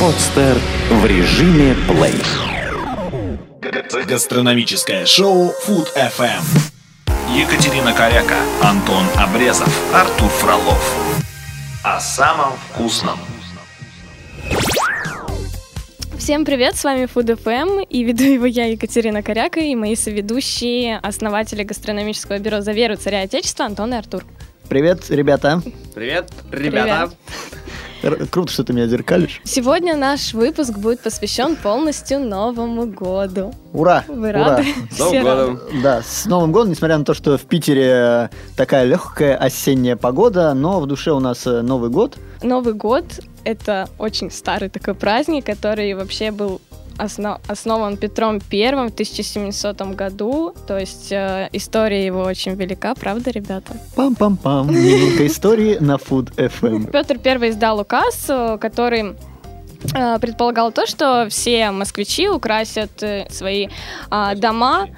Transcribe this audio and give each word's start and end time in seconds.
Подстер 0.00 0.56
в 0.90 1.06
режиме 1.06 1.74
плей. 1.88 2.14
Гастрономическое 4.06 5.06
шоу 5.06 5.52
Food 5.66 5.88
FM. 5.96 6.42
Екатерина 7.34 7.92
Коряка, 7.92 8.36
Антон 8.62 9.04
Обрезов, 9.16 9.68
Артур 9.94 10.28
Фролов. 10.28 10.96
О 11.82 11.98
самом 12.00 12.52
вкусном. 12.70 13.18
Всем 16.18 16.44
привет, 16.44 16.76
с 16.76 16.84
вами 16.84 17.04
Food 17.04 17.38
FM, 17.42 17.84
и 17.88 18.04
веду 18.04 18.24
его 18.24 18.46
я, 18.46 18.66
Екатерина 18.66 19.22
Коряка, 19.22 19.60
и 19.60 19.74
мои 19.74 19.96
соведущие, 19.96 20.98
основатели 20.98 21.62
гастрономического 21.62 22.38
бюро 22.38 22.60
«За 22.60 22.72
веру 22.72 22.96
царя 22.96 23.22
Отечества» 23.22 23.64
Антон 23.66 23.94
и 23.94 23.96
Артур. 23.96 24.24
Привет, 24.68 25.08
ребята. 25.10 25.62
Привет, 25.94 26.30
ребята. 26.50 27.02
Р- 27.02 27.10
Круто, 28.30 28.52
что 28.52 28.64
ты 28.64 28.72
меня 28.72 28.86
зеркалишь. 28.86 29.40
Сегодня 29.44 29.96
наш 29.96 30.34
выпуск 30.34 30.76
будет 30.78 31.00
посвящен 31.00 31.56
полностью 31.56 32.20
Новому 32.20 32.86
году. 32.86 33.52
Ура! 33.72 34.04
Вы 34.08 34.28
ура. 34.30 34.44
рады? 34.44 34.64
С 34.90 34.98
Новым 34.98 35.12
Все 35.12 35.22
годом. 35.22 35.60
Да, 35.82 36.02
с 36.02 36.26
Новым 36.26 36.52
годом, 36.52 36.70
несмотря 36.70 36.98
на 36.98 37.04
то, 37.04 37.14
что 37.14 37.36
в 37.36 37.42
Питере 37.42 37.88
э, 37.88 38.28
такая 38.56 38.84
легкая 38.84 39.36
осенняя 39.36 39.96
погода, 39.96 40.54
но 40.54 40.80
в 40.80 40.86
душе 40.86 41.10
у 41.12 41.20
нас 41.20 41.46
э, 41.46 41.62
Новый 41.62 41.90
год. 41.90 42.16
Новый 42.42 42.74
год— 42.74 43.04
это 43.44 43.88
очень 43.98 44.30
старый 44.30 44.68
такой 44.68 44.94
праздник, 44.94 45.46
который 45.46 45.94
вообще 45.94 46.30
был 46.30 46.60
осно- 46.98 47.40
основан 47.48 47.96
Петром 47.96 48.40
I 48.52 48.70
в 48.72 48.92
1700 48.92 49.94
году, 49.94 50.54
то 50.66 50.78
есть 50.78 51.12
э, 51.12 51.48
история 51.52 52.04
его 52.06 52.22
очень 52.22 52.54
велика, 52.54 52.94
правда, 52.94 53.30
ребята? 53.30 53.72
Пам-пам-пам. 53.96 54.70
Минутка 54.70 55.26
истории 55.26 55.78
на 55.80 55.96
Food 55.96 56.34
FM. 56.36 56.90
Петр 56.90 57.18
I 57.24 57.50
издал 57.50 57.80
указ, 57.80 58.26
э, 58.28 58.58
который 58.60 59.14
э, 59.94 60.18
предполагал 60.20 60.72
то, 60.72 60.86
что 60.86 61.26
все 61.28 61.70
москвичи 61.70 62.28
украсят 62.28 63.02
свои 63.30 63.68
а, 64.10 64.34
дома 64.34 64.88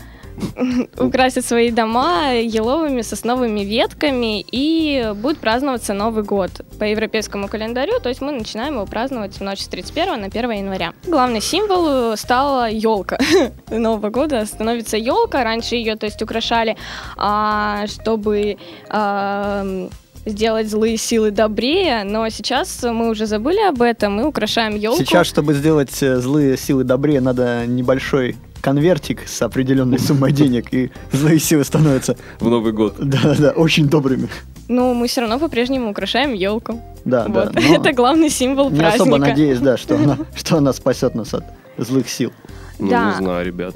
украсят 0.99 1.45
свои 1.45 1.71
дома 1.71 2.35
еловыми 2.35 3.03
сосновыми 3.03 3.61
ветками 3.61 4.41
и 4.41 5.13
будет 5.15 5.39
праздноваться 5.39 5.95
Новый 5.95 6.25
год 6.25 6.51
по 6.79 6.85
европейскому 6.85 7.49
календарю, 7.49 8.01
то 8.01 8.09
есть 8.09 8.21
мы 8.21 8.33
начинаем 8.33 8.75
его 8.75 8.87
праздновать 8.87 9.37
в 9.37 9.41
ночь 9.41 9.61
с 9.61 9.69
31 9.69 10.21
на 10.21 10.27
1 10.27 10.51
января. 10.51 10.93
Главный 11.07 11.41
символ 11.41 12.13
э, 12.13 12.17
стала 12.17 12.71
елка 12.71 13.19
Нового 13.71 14.11
года, 14.11 14.45
становится 14.47 14.97
елка, 14.97 15.45
раньше 15.45 15.77
ее, 15.77 15.97
то 15.97 16.07
есть 16.07 16.23
украшали, 16.23 16.77
а, 17.17 17.87
чтобы 17.87 18.57
а, 18.89 19.89
сделать 20.29 20.69
злые 20.69 20.97
силы 20.97 21.31
добрее, 21.31 22.05
но 22.05 22.29
сейчас 22.29 22.83
мы 22.83 23.09
уже 23.09 23.27
забыли 23.27 23.61
об 23.69 23.83
этом, 23.83 24.15
мы 24.15 24.27
украшаем 24.27 24.77
елку. 24.77 24.99
Сейчас, 24.99 25.27
чтобы 25.27 25.55
сделать 25.55 26.03
э, 26.03 26.17
злые 26.17 26.57
силы 26.57 26.85
добрее, 26.85 27.21
надо 27.21 27.67
небольшой 27.67 28.37
конвертик 28.61 29.27
с 29.27 29.41
определенной 29.43 29.99
суммой 29.99 30.33
денег, 30.33 30.73
и 30.73 30.91
злые 31.13 31.39
силы 31.39 31.65
становятся, 31.65 32.17
В 32.41 32.49
Новый 32.49 32.73
год. 32.73 32.95
да-да, 32.99 33.51
очень 33.51 33.89
добрыми. 33.89 34.29
Но 34.69 34.93
мы 34.95 35.07
все 35.09 35.23
равно 35.23 35.39
по-прежнему 35.39 35.91
украшаем 35.91 36.35
елку. 36.35 36.81
Да, 37.05 37.25
да. 37.27 37.45
Вот. 37.47 37.55
но 37.55 37.61
Это 37.77 37.93
главный 37.93 38.29
символ 38.31 38.71
Не 38.71 38.79
праздника. 38.81 39.03
особо 39.05 39.19
надеюсь, 39.19 39.59
да, 39.61 39.77
что 39.77 39.97
она, 39.97 40.19
что 40.35 40.57
она 40.59 40.73
спасет 40.73 41.15
нас 41.15 41.33
от 41.35 41.45
злых 41.79 42.09
сил. 42.09 42.33
Ну, 42.79 42.91
Да. 42.91 43.11
не 43.13 43.17
знаю, 43.25 43.47
ребят. 43.47 43.75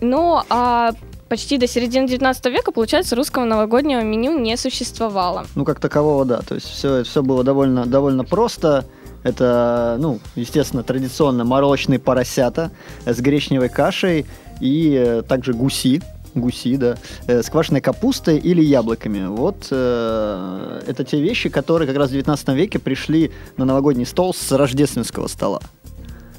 Но 0.00 0.44
а, 0.50 0.92
почти 1.30 1.56
до 1.56 1.66
середины 1.66 2.06
19 2.06 2.44
века, 2.46 2.72
получается, 2.72 3.16
русского 3.16 3.44
новогоднего 3.44 4.00
меню 4.02 4.38
не 4.38 4.56
существовало. 4.58 5.46
Ну, 5.54 5.64
как 5.64 5.80
такового, 5.80 6.24
да. 6.26 6.40
То 6.42 6.56
есть 6.56 6.68
все, 6.68 7.04
все 7.04 7.22
было 7.22 7.42
довольно, 7.42 7.86
довольно 7.86 8.24
просто. 8.24 8.84
Это, 9.24 9.96
ну, 9.98 10.20
естественно, 10.36 10.82
традиционно 10.82 11.44
молочные 11.44 11.98
поросята 11.98 12.70
э, 13.04 13.12
с 13.12 13.18
гречневой 13.20 13.68
кашей 13.68 14.26
и 14.60 14.94
э, 14.94 15.22
также 15.22 15.54
гуси, 15.54 16.00
гуси, 16.34 16.76
да, 16.76 16.96
э, 17.26 17.42
с 17.42 17.48
квашеной 17.48 17.80
капустой 17.80 18.38
или 18.38 18.62
яблоками. 18.62 19.26
Вот 19.26 19.68
э, 19.70 20.82
это 20.86 21.04
те 21.04 21.20
вещи, 21.20 21.48
которые 21.48 21.88
как 21.88 21.96
раз 21.96 22.10
в 22.10 22.12
19 22.12 22.48
веке 22.50 22.78
пришли 22.78 23.32
на 23.56 23.64
новогодний 23.64 24.06
стол 24.06 24.34
с 24.34 24.52
рождественского 24.52 25.26
стола. 25.26 25.60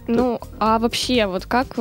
Ну, 0.07 0.39
а 0.59 0.77
вообще, 0.77 1.25
вот 1.25 1.47
как 1.47 1.79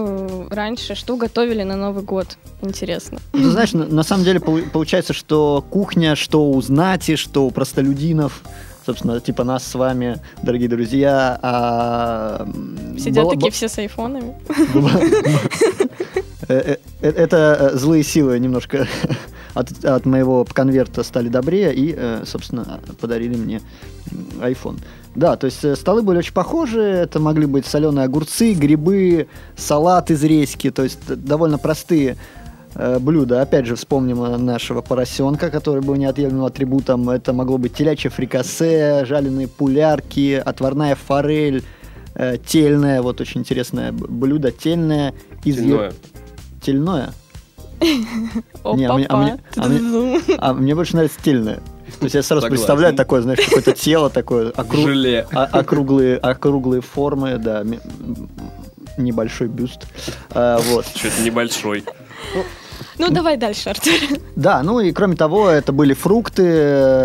раньше, 0.49 0.95
что 0.95 1.17
готовили 1.17 1.63
на 1.63 1.77
Новый 1.77 2.03
год? 2.03 2.39
Интересно. 2.63 3.19
Ну, 3.35 3.51
знаешь, 3.51 3.75
на, 3.75 3.85
на 3.85 4.03
самом 4.03 4.25
деле 4.25 4.41
полу- 4.41 4.63
получается, 4.71 5.13
что 5.13 5.63
кухня, 5.69 6.17
что 6.17 6.51
у 6.51 6.63
знати, 6.63 7.17
что 7.17 7.45
у 7.45 7.51
простолюдинов, 7.51 8.41
собственно, 8.85 9.21
типа 9.21 9.45
нас 9.45 9.65
с 9.67 9.75
вами, 9.75 10.21
дорогие 10.43 10.69
друзья, 10.69 11.39
а, 11.43 12.47
Сидят 12.99 13.25
была- 13.25 13.35
такие 13.35 13.51
все 13.53 13.69
с 13.69 13.79
айфонами. 13.79 14.35
была- 14.75 14.91
Э, 16.47 16.77
э, 17.01 17.09
Это 17.11 17.71
э, 17.73 17.77
злые 17.79 18.03
силы 18.05 18.39
немножко 18.39 18.87
от, 19.55 19.83
от 19.83 20.05
моего 20.05 20.45
конверта 20.45 21.03
стали 21.03 21.29
добрее 21.29 21.75
и, 21.75 21.95
э, 21.97 22.25
собственно, 22.27 22.81
подарили 23.01 23.35
мне 23.35 23.63
iPhone. 24.41 24.79
Да, 25.15 25.37
то 25.37 25.47
есть 25.47 25.65
э, 25.65 25.75
столы 25.75 26.03
были 26.03 26.19
очень 26.19 26.35
похожи, 26.35 26.83
это 26.83 27.19
могли 27.19 27.47
быть 27.47 27.65
соленые 27.65 28.05
огурцы, 28.05 28.53
грибы, 28.53 29.27
салат 29.57 30.11
из 30.11 30.23
редьки, 30.23 30.71
то 30.71 30.83
есть 30.83 30.99
довольно 31.07 31.57
простые 31.57 32.11
э, 32.11 32.17
блюда. 32.75 33.43
Опять 33.43 33.67
же, 33.67 33.77
вспомним 33.77 34.23
э, 34.25 34.37
нашего 34.37 34.81
поросенка, 34.81 35.51
который 35.51 35.83
был 35.83 35.95
неотъемлемым 35.95 36.45
атрибутом. 36.45 37.09
Это 37.11 37.33
могло 37.33 37.59
быть 37.59 37.75
телячье 37.75 38.11
фрикасе, 38.11 39.05
жареные 39.05 39.49
пулярки, 39.49 40.43
отварная 40.45 40.95
форель, 40.97 41.63
э, 42.15 42.37
тельное, 42.45 43.03
вот 43.03 43.21
очень 43.21 43.41
интересное 43.43 43.93
блюдо, 43.93 44.51
тельное 44.51 45.15
из 45.45 45.57
е- 45.61 45.63
Тельное. 45.63 45.93
Тельное? 46.63 47.13
Не, 47.81 48.87
а 48.87 48.95
мне- 48.95 49.07
а 49.09 49.17
мне- 49.17 49.39
а 49.57 49.69
мне- 49.69 50.21
А 50.39 50.53
мне 50.55 50.75
больше 50.75 50.95
нравится 50.97 51.19
тельное. 51.23 51.57
То 51.99 52.05
есть 52.05 52.15
я 52.15 52.23
сразу 52.23 52.41
Согласен. 52.43 52.51
представляю 52.51 52.95
такое, 52.97 53.21
знаешь, 53.23 53.41
какое-то 53.45 53.73
тело 53.73 54.09
такое, 54.11 54.51
округ- 54.51 55.27
а- 55.33 55.45
округлые, 55.45 56.17
округлые 56.17 56.81
формы, 56.81 57.37
да, 57.39 57.63
небольшой 58.97 59.49
бюст. 59.49 59.87
А, 60.31 60.59
вот. 60.71 60.87
Что-то 60.87 61.23
небольшой. 61.23 61.85
Ну, 62.35 62.43
давай 63.11 63.37
дальше, 63.37 63.71
Артур. 63.71 63.93
Да, 64.37 64.63
ну 64.63 64.81
и 64.81 64.93
кроме 64.93 65.17
того, 65.17 65.49
это 65.49 65.73
были 65.73 65.95
фрукты, 65.95 66.47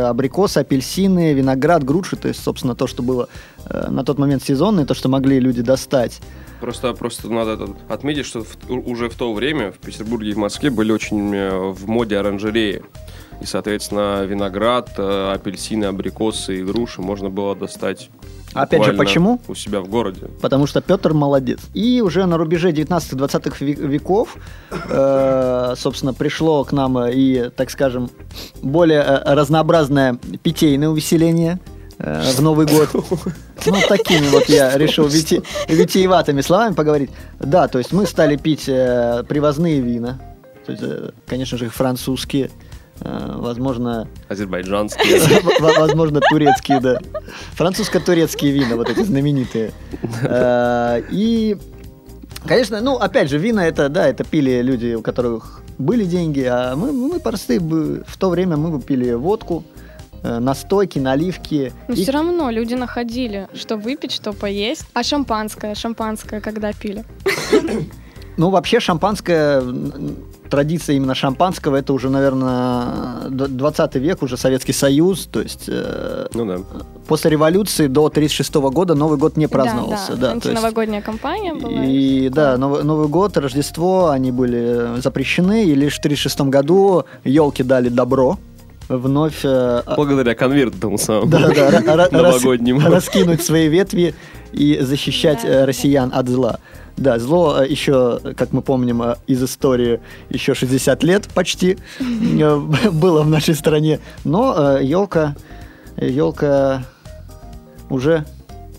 абрикосы, 0.01 0.59
апельсины, 0.59 1.33
виноград, 1.33 1.83
груши, 1.83 2.16
то 2.16 2.27
есть, 2.27 2.44
собственно, 2.44 2.75
то, 2.75 2.88
что 2.88 3.03
было 3.03 3.27
э, 3.66 3.88
на 3.89 4.03
тот 4.03 4.17
момент 4.19 4.44
сезонное, 4.44 4.85
то, 4.85 4.94
что 4.94 5.09
могли 5.09 5.39
люди 5.39 5.61
достать. 5.61 6.19
Просто, 6.61 6.94
просто 6.94 7.29
надо 7.29 7.51
это 7.53 7.75
отметить, 7.88 8.25
что 8.25 8.44
в- 8.44 8.57
уже 8.69 9.09
в 9.09 9.16
то 9.16 9.33
время 9.33 9.72
в 9.72 9.78
Петербурге 9.78 10.31
и 10.31 10.33
в 10.33 10.38
Москве 10.38 10.69
были 10.69 10.91
очень 10.91 11.33
э, 11.33 11.57
в 11.72 11.88
моде 11.88 12.17
оранжереи. 12.17 12.83
И, 13.41 13.45
соответственно, 13.45 14.23
виноград, 14.25 14.91
э, 14.97 15.31
апельсины, 15.33 15.85
абрикосы 15.85 16.59
и 16.59 16.63
груши 16.63 17.01
можно 17.01 17.29
было 17.29 17.55
достать 17.55 18.09
Опять 18.53 18.83
же, 18.83 18.93
почему? 18.93 19.39
У 19.47 19.55
себя 19.55 19.79
в 19.81 19.87
городе. 19.87 20.27
Потому 20.41 20.67
что 20.67 20.81
Петр 20.81 21.13
молодец. 21.13 21.59
И 21.73 22.01
уже 22.01 22.25
на 22.25 22.37
рубеже 22.37 22.71
19-20 22.71 23.63
веков, 23.87 24.37
э, 24.71 25.73
собственно, 25.77 26.13
пришло 26.13 26.63
к 26.63 26.71
нам 26.71 26.97
и, 27.07 27.49
так 27.49 27.69
скажем, 27.69 28.09
более 28.61 29.01
э, 29.01 29.33
разнообразное 29.35 30.17
питейное 30.43 30.89
увеселение 30.89 31.59
э, 31.99 32.21
в 32.37 32.41
Новый 32.41 32.65
год. 32.65 32.89
Ну, 33.65 33.75
такими 33.87 34.27
вот 34.29 34.45
я 34.49 34.77
решил 34.77 35.07
вити- 35.07 35.43
витиеватыми 35.67 36.41
словами 36.41 36.73
поговорить. 36.73 37.11
Да, 37.39 37.67
то 37.67 37.77
есть 37.77 37.91
мы 37.91 38.05
стали 38.07 38.35
пить 38.37 38.66
э, 38.67 39.23
привозные 39.27 39.79
вина. 39.81 40.19
То 40.66 40.71
есть, 40.71 40.83
э, 40.85 41.11
конечно 41.27 41.57
же, 41.57 41.69
французские. 41.69 42.49
Э, 43.01 43.33
Возможно, 43.37 44.07
Азербайджанские. 44.27 45.19
Возможно, 45.79 46.21
турецкие, 46.29 46.79
да. 46.79 46.99
Французско-турецкие 47.53 48.51
вина, 48.51 48.75
вот 48.75 48.90
эти 48.90 49.03
знаменитые. 49.03 49.72
Э, 50.23 51.01
И, 51.11 51.57
конечно, 52.47 52.81
ну, 52.81 52.96
опять 52.97 53.29
же, 53.29 53.37
вина 53.37 53.67
это, 53.67 53.90
да, 53.90 54.07
это 54.07 54.23
пили 54.23 54.61
люди, 54.61 54.93
у 54.96 55.01
которых 55.01 55.61
были 55.78 56.03
деньги, 56.05 56.41
а 56.41 56.75
мы, 56.75 56.91
мы 56.91 57.19
простые, 57.19 57.59
бы- 57.59 58.03
в 58.07 58.17
то 58.17 58.29
время 58.29 58.57
мы 58.57 58.69
бы 58.78 58.81
пили 58.81 59.13
водку, 59.13 59.63
э, 60.23 60.40
настойки, 60.40 60.99
наливки. 60.99 61.72
Но 61.87 61.93
И- 61.95 62.03
все 62.03 62.11
равно 62.11 62.49
люди 62.52 62.73
находили, 62.75 63.47
что 63.53 63.78
выпить, 63.78 64.11
что 64.11 64.34
поесть. 64.34 64.85
А 64.93 65.03
шампанское, 65.03 65.75
шампанское 65.75 66.41
когда 66.41 66.73
пили? 66.73 67.05
Ну, 68.37 68.49
вообще, 68.49 68.79
шампанское, 68.79 69.61
традиция 70.49 70.96
именно 70.96 71.16
шампанского, 71.16 71.75
это 71.78 71.93
уже, 71.93 72.09
наверное, 72.09 73.29
20 73.29 73.96
век, 73.96 74.22
уже 74.23 74.37
Советский 74.37 74.73
Союз, 74.73 75.28
то 75.31 75.41
есть 75.41 75.66
э, 75.67 76.28
Ну 76.34 76.46
да. 76.46 76.57
после 77.07 77.31
революции 77.31 77.87
до 77.87 78.05
1936 78.07 78.53
года 78.73 78.96
Новый 78.96 79.17
год 79.17 79.37
не 79.37 79.47
праздновался. 79.47 80.11
Да, 80.11 80.16
Да, 80.16 80.28
да. 80.28 80.31
Антиновогодняя 80.34 81.01
кампания 81.01 81.53
была. 81.53 81.85
И 81.85 82.29
да, 82.29 82.57
Новый, 82.57 82.84
Новый 82.84 83.07
год, 83.07 83.37
Рождество, 83.37 84.09
они 84.09 84.31
были 84.31 84.99
запрещены, 85.01 85.66
и 85.66 85.75
лишь 85.75 85.96
в 85.96 85.99
1936 85.99 86.41
году 86.49 87.05
елки 87.23 87.63
дали 87.63 87.90
добро. 87.90 88.37
вновь 88.90 89.41
э, 89.43 89.84
Благодаря 89.95 90.34
конверту 90.35 90.78
тому 90.79 90.97
самому. 90.97 91.28
да, 91.28 91.49
да, 91.49 92.07
Новогоднему. 92.11 92.81
раскинуть 92.81 93.43
свои 93.43 93.67
ветви 93.67 94.16
и 94.52 94.79
защищать 94.81 95.41
э, 95.43 95.66
россиян 95.66 96.11
от 96.13 96.28
зла. 96.28 96.59
Да, 96.99 97.17
зло 97.17 97.61
э, 97.61 97.67
еще, 97.67 98.19
как 98.35 98.51
мы 98.51 98.61
помним 98.61 99.01
э, 99.01 99.16
из 99.25 99.41
истории, 99.41 100.01
еще 100.29 100.53
60 100.53 101.01
лет 101.03 101.29
почти 101.34 101.78
э, 101.99 102.55
было 102.91 103.23
в 103.23 103.29
нашей 103.29 103.55
стране. 103.55 104.01
Но 104.25 104.78
елка, 104.78 105.35
елка 105.96 106.84
уже 107.90 108.25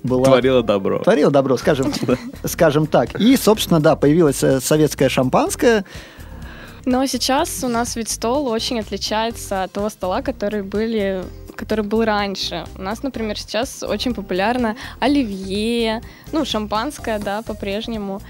была... 0.02 0.24
Творила 0.24 0.62
добро. 0.62 0.98
Творила 0.98 1.30
добро, 1.30 1.56
скажем, 1.56 1.92
скажем 2.44 2.86
так. 2.86 3.18
И, 3.18 3.36
собственно, 3.38 3.80
да, 3.80 3.96
появилось 3.96 4.42
э, 4.42 4.60
советское 4.60 5.08
шампанское. 5.08 5.86
Но 6.84 7.06
сейчас 7.06 7.64
у 7.64 7.68
нас 7.68 7.96
ведь 7.96 8.10
стол 8.10 8.48
очень 8.48 8.80
отличается 8.80 9.64
от 9.64 9.72
того 9.72 9.88
стола, 9.88 10.20
который 10.20 10.62
были 10.62 11.24
который 11.60 11.84
был 11.84 12.04
раньше. 12.04 12.64
У 12.78 12.82
нас, 12.82 13.02
например, 13.02 13.38
сейчас 13.38 13.82
очень 13.82 14.14
популярно 14.14 14.76
оливье, 14.98 16.00
ну, 16.32 16.44
шампанское, 16.44 17.18
да, 17.18 17.42
по-прежнему. 17.42 18.22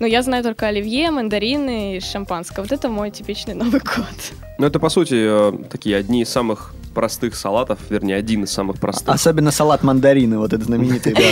Но 0.00 0.06
я 0.06 0.22
знаю 0.22 0.42
только 0.42 0.66
оливье, 0.68 1.10
мандарины 1.10 1.96
и 1.96 2.00
шампанское. 2.00 2.62
Вот 2.62 2.72
это 2.72 2.88
мой 2.88 3.10
типичный 3.10 3.54
Новый 3.62 3.80
год. 3.80 4.32
Ну, 4.58 4.66
это, 4.66 4.78
по 4.80 4.88
сути, 4.88 5.14
э, 5.14 5.52
такие 5.68 5.96
одни 5.96 6.22
из 6.22 6.30
самых 6.30 6.74
простых 6.94 7.34
салатов, 7.34 7.78
вернее, 7.88 8.16
один 8.16 8.44
из 8.44 8.50
самых 8.50 8.78
простых. 8.78 9.14
Особенно 9.14 9.50
салат 9.50 9.82
мандарины, 9.82 10.38
вот 10.38 10.52
этот 10.52 10.66
знаменитый, 10.66 11.14
да. 11.14 11.22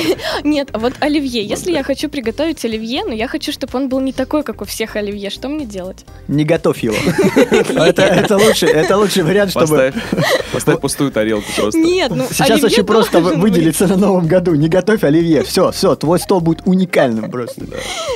Нет, 0.45 0.71
а 0.73 0.79
вот 0.79 0.95
оливье. 1.01 1.45
Если 1.45 1.73
я 1.73 1.83
хочу 1.83 2.09
приготовить 2.09 2.65
оливье, 2.65 3.05
но 3.05 3.13
я 3.13 3.29
хочу, 3.29 3.53
чтобы 3.53 3.77
он 3.77 3.89
был 3.89 4.01
не 4.01 4.13
такой, 4.13 4.43
как 4.43 4.63
у 4.63 4.65
всех 4.65 4.97
оливье, 4.97 5.31
что 5.31 5.49
мне 5.49 5.67
делать? 5.67 6.05
Не 6.29 6.45
готовь 6.45 6.83
его. 6.83 6.97
Это, 7.89 8.03
это, 8.03 8.37
лучший, 8.37 8.69
это 8.69 8.97
лучший 8.97 9.23
вариант, 9.23 9.51
чтобы... 9.51 9.93
Поставь, 10.53 10.81
пустую 10.81 11.11
тарелку 11.11 11.47
просто. 11.57 11.79
Нет, 11.79 12.13
ну 12.15 12.25
Сейчас 12.31 12.63
очень 12.63 12.85
просто 12.85 13.21
выделиться 13.21 13.87
на 13.87 13.97
Новом 13.97 14.27
году. 14.27 14.55
Не 14.55 14.69
готовь 14.69 15.05
оливье. 15.05 15.43
Все, 15.43 15.71
все, 15.73 15.95
твой 15.95 16.19
стол 16.19 16.41
будет 16.41 16.63
уникальным 16.67 17.31
просто. 17.31 17.65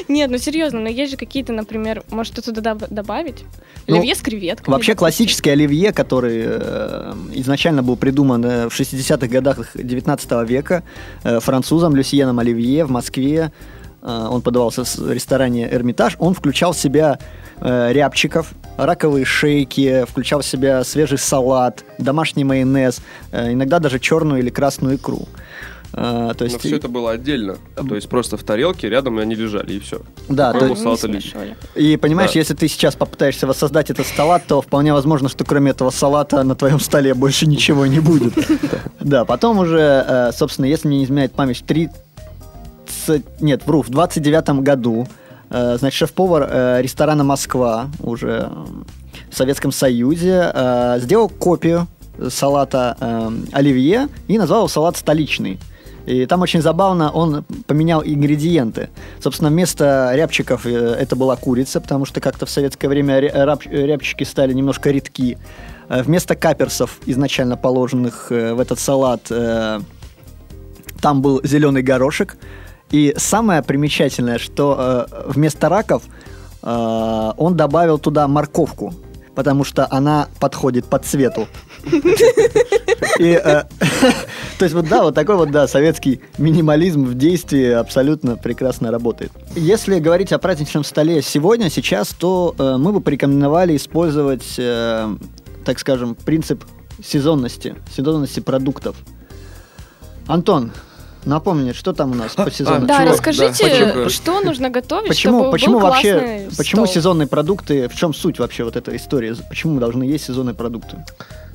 Нет, 0.09 0.31
ну 0.31 0.39
серьезно, 0.39 0.81
но 0.81 0.89
есть 0.89 1.13
же 1.13 1.17
какие-то, 1.17 1.53
например, 1.53 2.03
может 2.11 2.39
что-то 2.39 2.61
добавить? 2.61 3.45
Ну, 3.87 3.97
Оливье 3.97 4.15
с 4.15 4.21
креветками. 4.21 4.73
Вообще 4.73 4.95
классический 4.95 5.51
оливье, 5.51 5.93
который 5.93 6.43
э, 6.45 7.15
изначально 7.35 7.83
был 7.83 7.97
придуман 7.97 8.45
э, 8.45 8.69
в 8.69 8.73
60-х 8.73 9.27
годах 9.27 9.59
19 9.75 10.49
века 10.49 10.83
э, 11.25 11.41
французом 11.41 11.97
Люсьеном 11.97 12.39
Оливье 12.39 12.85
в 12.85 12.91
Москве. 12.91 13.53
Э, 14.03 14.29
он 14.31 14.43
подавался 14.43 14.85
в 14.85 15.13
ресторане 15.13 15.69
«Эрмитаж». 15.73 16.17
Он 16.19 16.35
включал 16.35 16.73
в 16.73 16.79
себя 16.79 17.19
рябчиков, 17.61 18.55
раковые 18.77 19.25
шейки, 19.25 20.05
включал 20.09 20.41
в 20.41 20.45
себя 20.45 20.83
свежий 20.83 21.19
салат, 21.19 21.85
домашний 21.99 22.43
майонез, 22.43 23.01
иногда 23.31 23.79
даже 23.79 24.01
черную 24.01 24.41
или 24.41 24.51
красную 24.51 24.97
икру. 24.97 25.29
Э, 25.95 26.33
то 26.37 26.45
Но 26.45 26.45
есть, 26.47 26.59
все 26.61 26.77
это 26.77 26.89
было 26.89 27.11
отдельно. 27.13 27.57
То 27.77 27.95
есть 27.95 28.09
просто 28.09 28.37
в 28.37 28.43
тарелке 28.45 28.89
рядом 28.89 29.19
они 29.19 29.35
лежали, 29.35 29.75
и 29.75 29.79
все. 29.81 30.01
да, 30.29 30.53
то 30.53 30.61
был 30.61 30.69
есть- 30.69 30.79
Не 30.81 30.85
салат 30.85 31.05
оливье. 31.05 31.21
смешивали. 31.21 31.57
И 31.75 31.97
понимаешь, 31.97 32.33
Да. 32.33 32.39
если 32.39 32.55
ты 32.55 32.67
сейчас 32.69 32.95
попытаешься 32.97 33.47
воссоздать 33.47 33.91
этот 33.91 34.07
салат, 34.07 34.45
то 34.47 34.63
вполне 34.63 34.93
возможно, 34.93 35.29
что 35.29 35.45
кроме 35.45 35.73
этого 35.73 35.91
салата 35.91 36.43
на 36.45 36.55
твоем 36.55 36.81
столе 36.81 37.13
больше 37.15 37.47
ничего 37.47 37.87
не 37.87 38.01
будет. 38.01 38.33
Да, 39.01 39.25
потом 39.25 39.59
уже, 39.59 40.05
э, 40.09 40.33
собственно, 40.33 40.67
если 40.67 40.89
мне 40.89 40.99
не 40.99 41.05
изменяет 41.05 41.33
память, 41.33 41.59
в 41.59 41.63
30... 41.65 41.91
Нет, 43.41 43.67
вру, 43.67 43.83
в 43.83 43.91
29 43.91 44.61
году, 44.63 45.07
э, 45.51 45.77
значит, 45.79 45.99
шеф-повар 45.99 46.49
э, 46.51 46.83
ресторана 46.83 47.25
«Москва» 47.25 47.89
уже 48.01 48.49
в 49.31 49.37
Советском 49.37 49.73
Союзе 49.73 50.51
э, 50.55 50.99
сделал 51.01 51.29
копию 51.29 51.87
салата 52.29 52.97
э, 53.01 53.31
оливье 53.53 54.09
и 54.29 54.39
назвал 54.39 54.61
его 54.61 54.69
салат 54.69 54.97
столичный. 54.97 55.59
И 56.07 56.27
там 56.27 56.43
очень 56.43 56.63
забавно, 56.63 57.11
он 57.13 57.45
поменял 57.67 58.03
ингредиенты. 58.05 58.89
Собственно, 59.21 59.51
вместо 59.51 60.11
рябчиков 60.15 60.67
э, 60.67 60.71
это 60.71 61.15
была 61.17 61.37
курица, 61.37 61.81
потому 61.81 62.05
что 62.07 62.21
как-то 62.21 62.45
в 62.47 62.51
советское 62.51 62.89
время 62.89 63.21
ряб- 63.21 63.69
рябчики 63.71 64.25
стали 64.25 64.53
немножко 64.53 64.91
редки. 64.91 65.39
Э, 65.89 66.03
Вместо 66.03 66.35
каперсов, 66.35 66.99
изначально 67.07 67.57
положенных 67.57 68.33
э, 68.33 68.55
в 68.55 68.61
этот 68.61 68.79
салат, 68.81 69.27
э, 69.31 69.81
там 71.01 71.23
был 71.23 71.41
зеленый 71.45 71.83
горошек. 71.83 72.37
И 72.91 73.15
самое 73.17 73.63
примечательное, 73.63 74.39
что 74.39 75.07
э, 75.09 75.23
вместо 75.27 75.69
раков 75.69 76.03
э, 76.63 77.33
он 77.37 77.57
добавил 77.57 77.99
туда 77.99 78.27
морковку, 78.29 78.93
потому 79.35 79.65
что 79.65 79.87
она 79.91 80.29
подходит 80.41 80.87
по 80.87 80.99
цвету. 80.99 81.47
И, 83.19 83.41
э, 83.43 83.65
то 84.63 84.67
есть 84.67 84.77
вот 84.77 84.87
да, 84.87 85.03
вот 85.03 85.13
такой 85.17 85.35
вот, 85.35 85.51
да, 85.51 85.67
советский 85.67 86.21
минимализм 86.39 87.05
в 87.05 87.15
действии 87.15 87.73
абсолютно 87.73 88.37
прекрасно 88.37 88.93
работает. 88.93 89.33
Если 89.57 89.99
говорить 89.99 90.31
о 90.31 90.39
праздничном 90.39 90.85
столе 90.85 91.21
сегодня, 91.21 91.69
сейчас, 91.69 92.11
то 92.11 92.55
э, 92.57 92.77
мы 92.79 92.93
бы 92.93 93.01
порекомендовали 93.01 93.77
использовать, 93.77 94.55
э, 94.59 95.17
так 95.65 95.81
скажем, 95.81 96.15
принцип 96.15 96.63
сезонности, 97.05 97.75
сезонности 97.93 98.39
продуктов. 98.39 98.95
Антон, 100.29 100.71
напомни, 101.25 101.73
что 101.73 101.93
там 101.93 102.13
у 102.13 102.15
нас 102.15 102.35
по 102.37 102.49
сезону? 102.49 102.87
Да, 102.87 102.99
Чего? 103.03 103.15
расскажите, 103.15 103.93
Да, 103.97 104.09
что 104.11 104.43
нужно 104.43 104.71
готовить, 104.71 105.09
Почему, 105.09 105.41
чтобы 105.41 105.51
почему 105.51 105.81
был 105.81 105.89
вообще, 105.89 106.49
почему 106.57 106.87
стол? 106.87 106.95
сезонные 106.95 107.27
продукты, 107.27 107.89
в 107.89 107.97
чем 107.97 108.15
суть 108.15 108.39
вообще 108.39 108.63
вот 108.63 108.77
этой 108.77 108.95
истории? 108.95 109.35
Почему 109.49 109.75
мы 109.75 109.81
должны 109.81 110.05
есть 110.05 110.27
сезонные 110.27 110.55
продукты? 110.55 111.05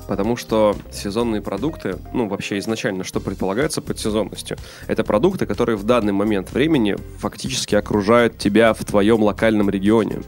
Потому 0.08 0.36
что 0.36 0.74
сезонные 0.90 1.42
продукты, 1.42 1.98
ну 2.14 2.28
вообще 2.28 2.58
изначально, 2.58 3.04
что 3.04 3.20
предполагается 3.20 3.82
под 3.82 4.00
сезонностью, 4.00 4.56
это 4.86 5.04
продукты, 5.04 5.44
которые 5.44 5.76
в 5.76 5.84
данный 5.84 6.14
момент 6.14 6.50
времени 6.50 6.96
фактически 7.18 7.74
окружают 7.74 8.38
тебя 8.38 8.72
в 8.72 8.82
твоем 8.86 9.22
локальном 9.22 9.68
регионе. 9.68 10.22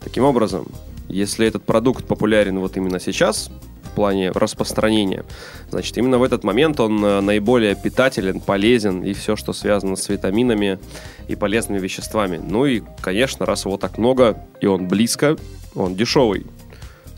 Таким 0.00 0.24
образом, 0.24 0.66
если 1.08 1.46
этот 1.46 1.62
продукт 1.64 2.06
популярен 2.06 2.58
вот 2.58 2.78
именно 2.78 2.98
сейчас, 2.98 3.50
в 3.84 3.94
плане 3.94 4.30
распространения, 4.30 5.24
значит, 5.70 5.98
именно 5.98 6.18
в 6.18 6.22
этот 6.22 6.42
момент 6.42 6.80
он 6.80 7.04
э, 7.04 7.20
наиболее 7.20 7.74
питателен, 7.74 8.40
полезен 8.40 9.02
и 9.02 9.12
все, 9.12 9.36
что 9.36 9.52
связано 9.52 9.96
с 9.96 10.08
витаминами 10.08 10.78
и 11.26 11.34
полезными 11.34 11.78
веществами. 11.78 12.40
Ну 12.42 12.64
и, 12.64 12.82
конечно, 13.02 13.44
раз 13.44 13.66
его 13.66 13.76
так 13.76 13.98
много 13.98 14.46
и 14.60 14.66
он 14.66 14.88
близко, 14.88 15.36
он 15.74 15.96
дешевый. 15.96 16.46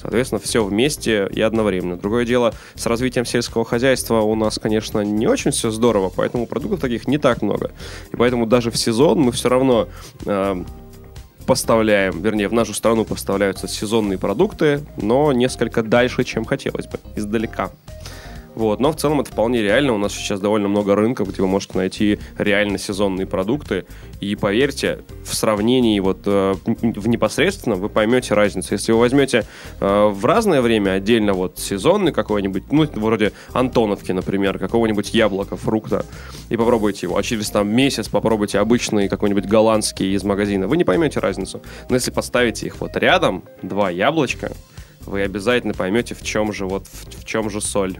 Соответственно, 0.00 0.40
все 0.40 0.64
вместе 0.64 1.28
и 1.30 1.40
одновременно. 1.40 1.96
Другое 1.96 2.24
дело, 2.24 2.54
с 2.74 2.86
развитием 2.86 3.24
сельского 3.24 3.64
хозяйства 3.64 4.20
у 4.20 4.34
нас, 4.34 4.58
конечно, 4.58 5.00
не 5.00 5.26
очень 5.26 5.50
все 5.50 5.70
здорово, 5.70 6.10
поэтому 6.14 6.46
продуктов 6.46 6.80
таких 6.80 7.06
не 7.06 7.18
так 7.18 7.42
много. 7.42 7.70
И 8.12 8.16
поэтому 8.16 8.46
даже 8.46 8.70
в 8.70 8.76
сезон 8.76 9.20
мы 9.20 9.32
все 9.32 9.48
равно 9.48 9.88
э, 10.24 10.64
поставляем, 11.46 12.22
вернее, 12.22 12.48
в 12.48 12.52
нашу 12.52 12.72
страну 12.72 13.04
поставляются 13.04 13.68
сезонные 13.68 14.18
продукты, 14.18 14.80
но 14.96 15.32
несколько 15.32 15.82
дальше, 15.82 16.24
чем 16.24 16.44
хотелось 16.44 16.86
бы, 16.86 16.98
издалека. 17.16 17.70
Вот, 18.60 18.78
но 18.78 18.92
в 18.92 18.96
целом 18.96 19.22
это 19.22 19.30
вполне 19.30 19.62
реально. 19.62 19.94
У 19.94 19.96
нас 19.96 20.12
сейчас 20.12 20.38
довольно 20.38 20.68
много 20.68 20.94
рынков, 20.94 21.30
где 21.30 21.40
вы 21.40 21.48
можете 21.48 21.78
найти 21.78 22.18
реально 22.36 22.76
сезонные 22.76 23.26
продукты. 23.26 23.86
И 24.20 24.36
поверьте, 24.36 24.98
в 25.24 25.34
сравнении 25.34 25.98
вот 25.98 26.24
э, 26.26 26.54
в 26.66 27.08
непосредственно 27.08 27.76
вы 27.76 27.88
поймете 27.88 28.34
разницу. 28.34 28.74
Если 28.74 28.92
вы 28.92 28.98
возьмете 28.98 29.46
э, 29.80 30.08
в 30.08 30.26
разное 30.26 30.60
время 30.60 30.90
отдельно 30.90 31.32
вот 31.32 31.58
сезонный 31.58 32.12
какой-нибудь, 32.12 32.70
ну, 32.70 32.86
вроде 32.96 33.32
Антоновки, 33.54 34.12
например, 34.12 34.58
какого-нибудь 34.58 35.14
яблока, 35.14 35.56
фрукта, 35.56 36.04
и 36.50 36.56
попробуйте 36.58 37.06
его, 37.06 37.16
а 37.16 37.22
через 37.22 37.48
там 37.48 37.66
месяц 37.66 38.08
попробуйте 38.08 38.58
обычный 38.58 39.08
какой-нибудь 39.08 39.46
голландский 39.46 40.14
из 40.14 40.22
магазина, 40.22 40.68
вы 40.68 40.76
не 40.76 40.84
поймете 40.84 41.18
разницу. 41.20 41.62
Но 41.88 41.94
если 41.94 42.10
поставите 42.10 42.66
их 42.66 42.78
вот 42.78 42.94
рядом, 42.98 43.42
два 43.62 43.88
яблочка, 43.88 44.52
вы 45.06 45.22
обязательно 45.22 45.72
поймете, 45.72 46.14
в 46.14 46.22
чем 46.22 46.52
же 46.52 46.66
вот 46.66 46.86
в, 46.86 47.22
в 47.22 47.24
чем 47.24 47.48
же 47.48 47.62
соль, 47.62 47.96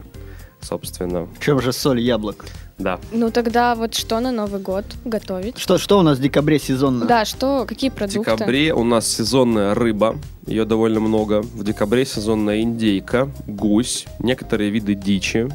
собственно. 0.61 1.25
В 1.25 1.39
чем 1.39 1.61
же 1.61 1.71
соль 1.73 1.99
яблок? 1.99 2.45
Да. 2.77 2.99
Ну 3.11 3.29
тогда 3.31 3.75
вот 3.75 3.93
что 3.93 4.19
на 4.19 4.31
Новый 4.31 4.59
год 4.59 4.85
готовить? 5.05 5.57
Что, 5.59 5.77
что 5.77 5.99
у 5.99 6.01
нас 6.01 6.17
в 6.17 6.21
декабре 6.21 6.57
сезонно? 6.59 7.05
Да, 7.05 7.25
что, 7.25 7.65
какие 7.67 7.89
В 7.89 7.93
продукты? 7.93 8.31
декабре 8.31 8.73
у 8.73 8.83
нас 8.83 9.07
сезонная 9.07 9.75
рыба, 9.75 10.17
ее 10.47 10.65
довольно 10.65 10.99
много. 10.99 11.41
В 11.41 11.63
декабре 11.63 12.05
сезонная 12.05 12.61
индейка, 12.61 13.29
гусь, 13.45 14.05
некоторые 14.19 14.71
виды 14.71 14.95
дичи. 14.95 15.47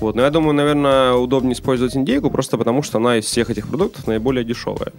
Вот, 0.00 0.14
но 0.14 0.22
я 0.22 0.30
думаю, 0.30 0.54
наверное, 0.54 1.14
удобнее 1.14 1.54
использовать 1.54 1.96
индейку, 1.96 2.30
просто 2.30 2.56
потому 2.56 2.82
что 2.84 2.98
она 2.98 3.16
из 3.18 3.24
всех 3.24 3.50
этих 3.50 3.66
продуктов 3.66 4.06
наиболее 4.06 4.44
дешевая. 4.44 4.92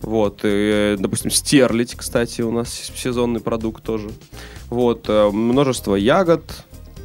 Вот, 0.00 0.40
и, 0.42 0.96
допустим, 0.98 1.30
стерлить, 1.30 1.94
кстати, 1.94 2.40
у 2.42 2.50
нас 2.50 2.90
сезонный 2.96 3.38
продукт 3.40 3.84
тоже. 3.84 4.10
Вот, 4.68 5.04
э, 5.08 5.30
множество 5.30 5.94
ягод. 5.94 6.42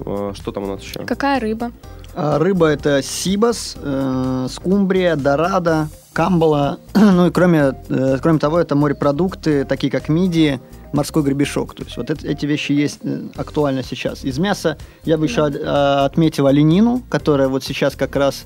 Э, 0.05 0.31
Что 0.35 0.51
там 0.51 0.63
у 0.63 0.67
нас 0.67 0.81
еще? 0.81 0.99
Какая 1.05 1.39
рыба? 1.39 1.71
А, 2.15 2.39
Рыба 2.39 2.67
это 2.67 3.01
сибас, 3.03 3.75
э, 3.81 4.47
скумбрия, 4.49 5.15
дорадо, 5.15 5.87
камбала. 6.13 6.79
ну 6.95 7.27
и 7.27 7.31
кроме, 7.31 7.73
э, 7.89 8.17
кроме 8.21 8.39
того, 8.39 8.59
это 8.59 8.75
морепродукты, 8.75 9.65
такие 9.65 9.91
как 9.91 10.09
мидии, 10.09 10.59
морской 10.93 11.21
гребешок. 11.21 11.75
То 11.75 11.83
есть 11.83 11.95
вот 11.97 12.09
это- 12.09 12.25
эти 12.27 12.45
вещи 12.45 12.71
есть 12.71 12.99
э, 13.03 13.27
актуально 13.35 13.83
сейчас. 13.83 14.23
Из 14.23 14.39
мяса 14.39 14.77
я 15.03 15.17
бы 15.17 15.25
еще 15.25 15.45
от- 15.45 15.55
э, 15.55 15.59
отметил 16.05 16.47
оленину, 16.47 17.03
которая 17.09 17.49
вот 17.49 17.63
сейчас 17.63 17.95
как 17.95 18.15
раз 18.15 18.45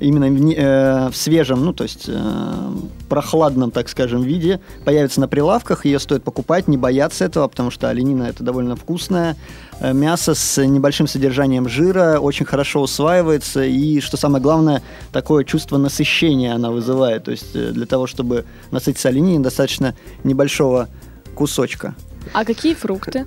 именно 0.00 0.28
в, 0.28 0.50
э, 0.50 1.10
в 1.10 1.16
свежем, 1.16 1.64
ну 1.64 1.72
то 1.72 1.84
есть 1.84 2.04
э, 2.08 2.72
прохладном, 3.08 3.70
так 3.70 3.88
скажем, 3.88 4.22
виде 4.22 4.60
появится 4.84 5.20
на 5.20 5.28
прилавках. 5.28 5.84
Ее 5.84 5.98
стоит 5.98 6.22
покупать, 6.22 6.68
не 6.68 6.76
бояться 6.76 7.24
этого, 7.24 7.48
потому 7.48 7.70
что 7.70 7.88
оленина 7.88 8.24
это 8.24 8.44
довольно 8.44 8.76
вкусное 8.76 9.36
э, 9.80 9.92
мясо 9.92 10.34
с 10.34 10.64
небольшим 10.64 11.06
содержанием 11.06 11.68
жира, 11.68 12.18
очень 12.18 12.46
хорошо 12.46 12.82
усваивается 12.82 13.64
и, 13.64 14.00
что 14.00 14.16
самое 14.16 14.42
главное, 14.42 14.82
такое 15.12 15.44
чувство 15.44 15.78
насыщения 15.78 16.54
она 16.54 16.70
вызывает. 16.70 17.24
То 17.24 17.30
есть 17.30 17.54
э, 17.54 17.70
для 17.70 17.86
того, 17.86 18.06
чтобы 18.06 18.44
насытиться 18.70 19.08
олениной, 19.08 19.42
достаточно 19.42 19.94
небольшого 20.24 20.88
кусочка. 21.34 21.94
А 22.32 22.44
какие 22.44 22.74
фрукты? 22.74 23.26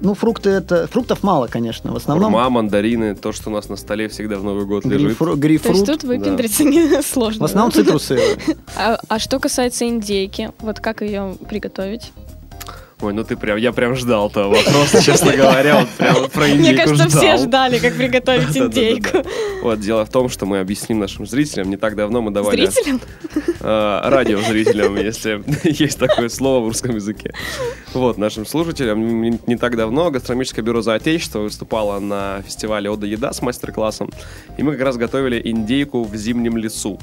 Ну, 0.00 0.14
фрукты 0.14 0.50
это... 0.50 0.86
Фруктов 0.86 1.22
мало, 1.22 1.46
конечно. 1.48 1.92
В 1.92 1.96
основном 1.96 2.32
Хурма, 2.32 2.48
мандарины, 2.50 3.14
то, 3.14 3.32
что 3.32 3.50
у 3.50 3.52
нас 3.52 3.68
на 3.68 3.76
столе 3.76 4.08
всегда 4.08 4.36
в 4.36 4.44
Новый 4.44 4.64
год 4.64 4.84
лежит. 4.84 5.18
грейпфру- 5.18 5.58
То 5.62 5.70
есть 5.70 5.86
тут 5.86 6.04
выпендриться 6.04 6.64
не 6.64 7.02
сложно. 7.02 7.42
В 7.46 7.50
основном 7.50 7.72
да? 7.72 7.82
цитрусы. 7.82 8.18
А, 8.76 8.98
а 9.08 9.18
что 9.18 9.38
касается 9.40 9.86
индейки, 9.88 10.52
вот 10.60 10.78
как 10.80 11.02
ее 11.02 11.34
приготовить? 11.48 12.12
Ой, 13.00 13.12
ну 13.12 13.22
ты 13.22 13.36
прям, 13.36 13.58
я 13.58 13.72
прям 13.72 13.94
ждал 13.94 14.28
того 14.28 14.54
вопроса, 14.54 15.00
честно 15.02 15.32
говоря, 15.32 15.78
вот 15.80 15.88
прям 15.90 16.28
про 16.32 16.46
Мне 16.46 16.54
индейку 16.56 16.90
кажется, 16.90 17.08
все 17.08 17.36
ждал. 17.36 17.38
ждали, 17.38 17.78
как 17.78 17.94
приготовить 17.94 18.56
индейку. 18.56 19.24
Вот, 19.62 19.78
дело 19.78 20.04
в 20.04 20.10
том, 20.10 20.28
что 20.28 20.46
мы 20.46 20.58
объясним 20.58 20.98
нашим 20.98 21.24
зрителям. 21.24 21.70
Не 21.70 21.76
так 21.76 21.94
давно 21.94 22.22
мы 22.22 22.32
давали... 22.32 22.66
Зрителям? 22.66 23.00
э, 23.60 24.00
радиозрителям, 24.04 24.96
если 24.96 25.42
есть 25.62 25.98
такое 25.98 26.28
слово 26.28 26.64
в 26.64 26.68
русском 26.68 26.96
языке. 26.96 27.32
Вот, 27.94 28.18
нашим 28.18 28.44
слушателям 28.44 29.22
не, 29.22 29.38
не 29.46 29.56
так 29.56 29.76
давно 29.76 30.10
гастрономическое 30.10 30.64
бюро 30.64 30.82
за 30.82 30.94
отечество 30.94 31.38
выступало 31.40 32.00
на 32.00 32.42
фестивале 32.42 32.90
«Ода 32.90 33.06
еда» 33.06 33.32
с 33.32 33.42
мастер-классом, 33.42 34.10
и 34.56 34.62
мы 34.64 34.72
как 34.72 34.80
раз 34.82 34.96
готовили 34.96 35.40
индейку 35.44 36.02
в 36.02 36.16
зимнем 36.16 36.56
лесу. 36.56 36.98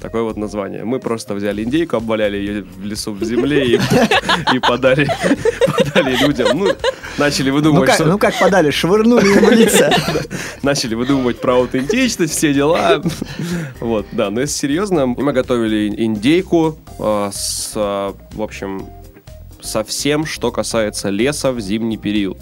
Такое 0.00 0.22
вот 0.22 0.36
название. 0.36 0.84
Мы 0.84 1.00
просто 1.00 1.34
взяли 1.34 1.64
индейку, 1.64 1.96
обваляли 1.96 2.36
ее 2.36 2.62
в 2.62 2.84
лесу 2.84 3.12
в 3.12 3.24
земле 3.24 3.66
и, 3.66 3.80
и 4.54 4.58
подали, 4.60 5.08
подали 5.66 6.16
людям. 6.16 6.56
Ну, 6.56 6.68
начали 7.18 7.50
Ну 7.50 7.56
выдумывать, 7.56 7.88
как, 7.88 7.94
что- 7.96 8.04
ну 8.06 8.18
как 8.18 8.38
подали, 8.38 8.70
швырнули 8.70 9.26
им 9.26 9.44
в 9.44 9.50
лица. 9.50 9.90
начали 10.62 10.94
выдумывать 10.94 11.40
про 11.40 11.54
аутентичность, 11.56 12.32
все 12.32 12.54
дела. 12.54 13.02
Вот, 13.80 14.06
да, 14.12 14.30
но 14.30 14.40
если 14.40 14.56
серьезно, 14.56 15.06
мы 15.06 15.32
готовили 15.32 15.92
индейку 16.04 16.78
э, 16.98 17.30
с, 17.32 17.72
э, 17.74 18.12
в 18.32 18.42
общем, 18.42 18.86
со 19.60 19.82
всем, 19.82 20.26
что 20.26 20.52
касается 20.52 21.08
леса 21.08 21.50
в 21.50 21.60
зимний 21.60 21.96
период. 21.96 22.38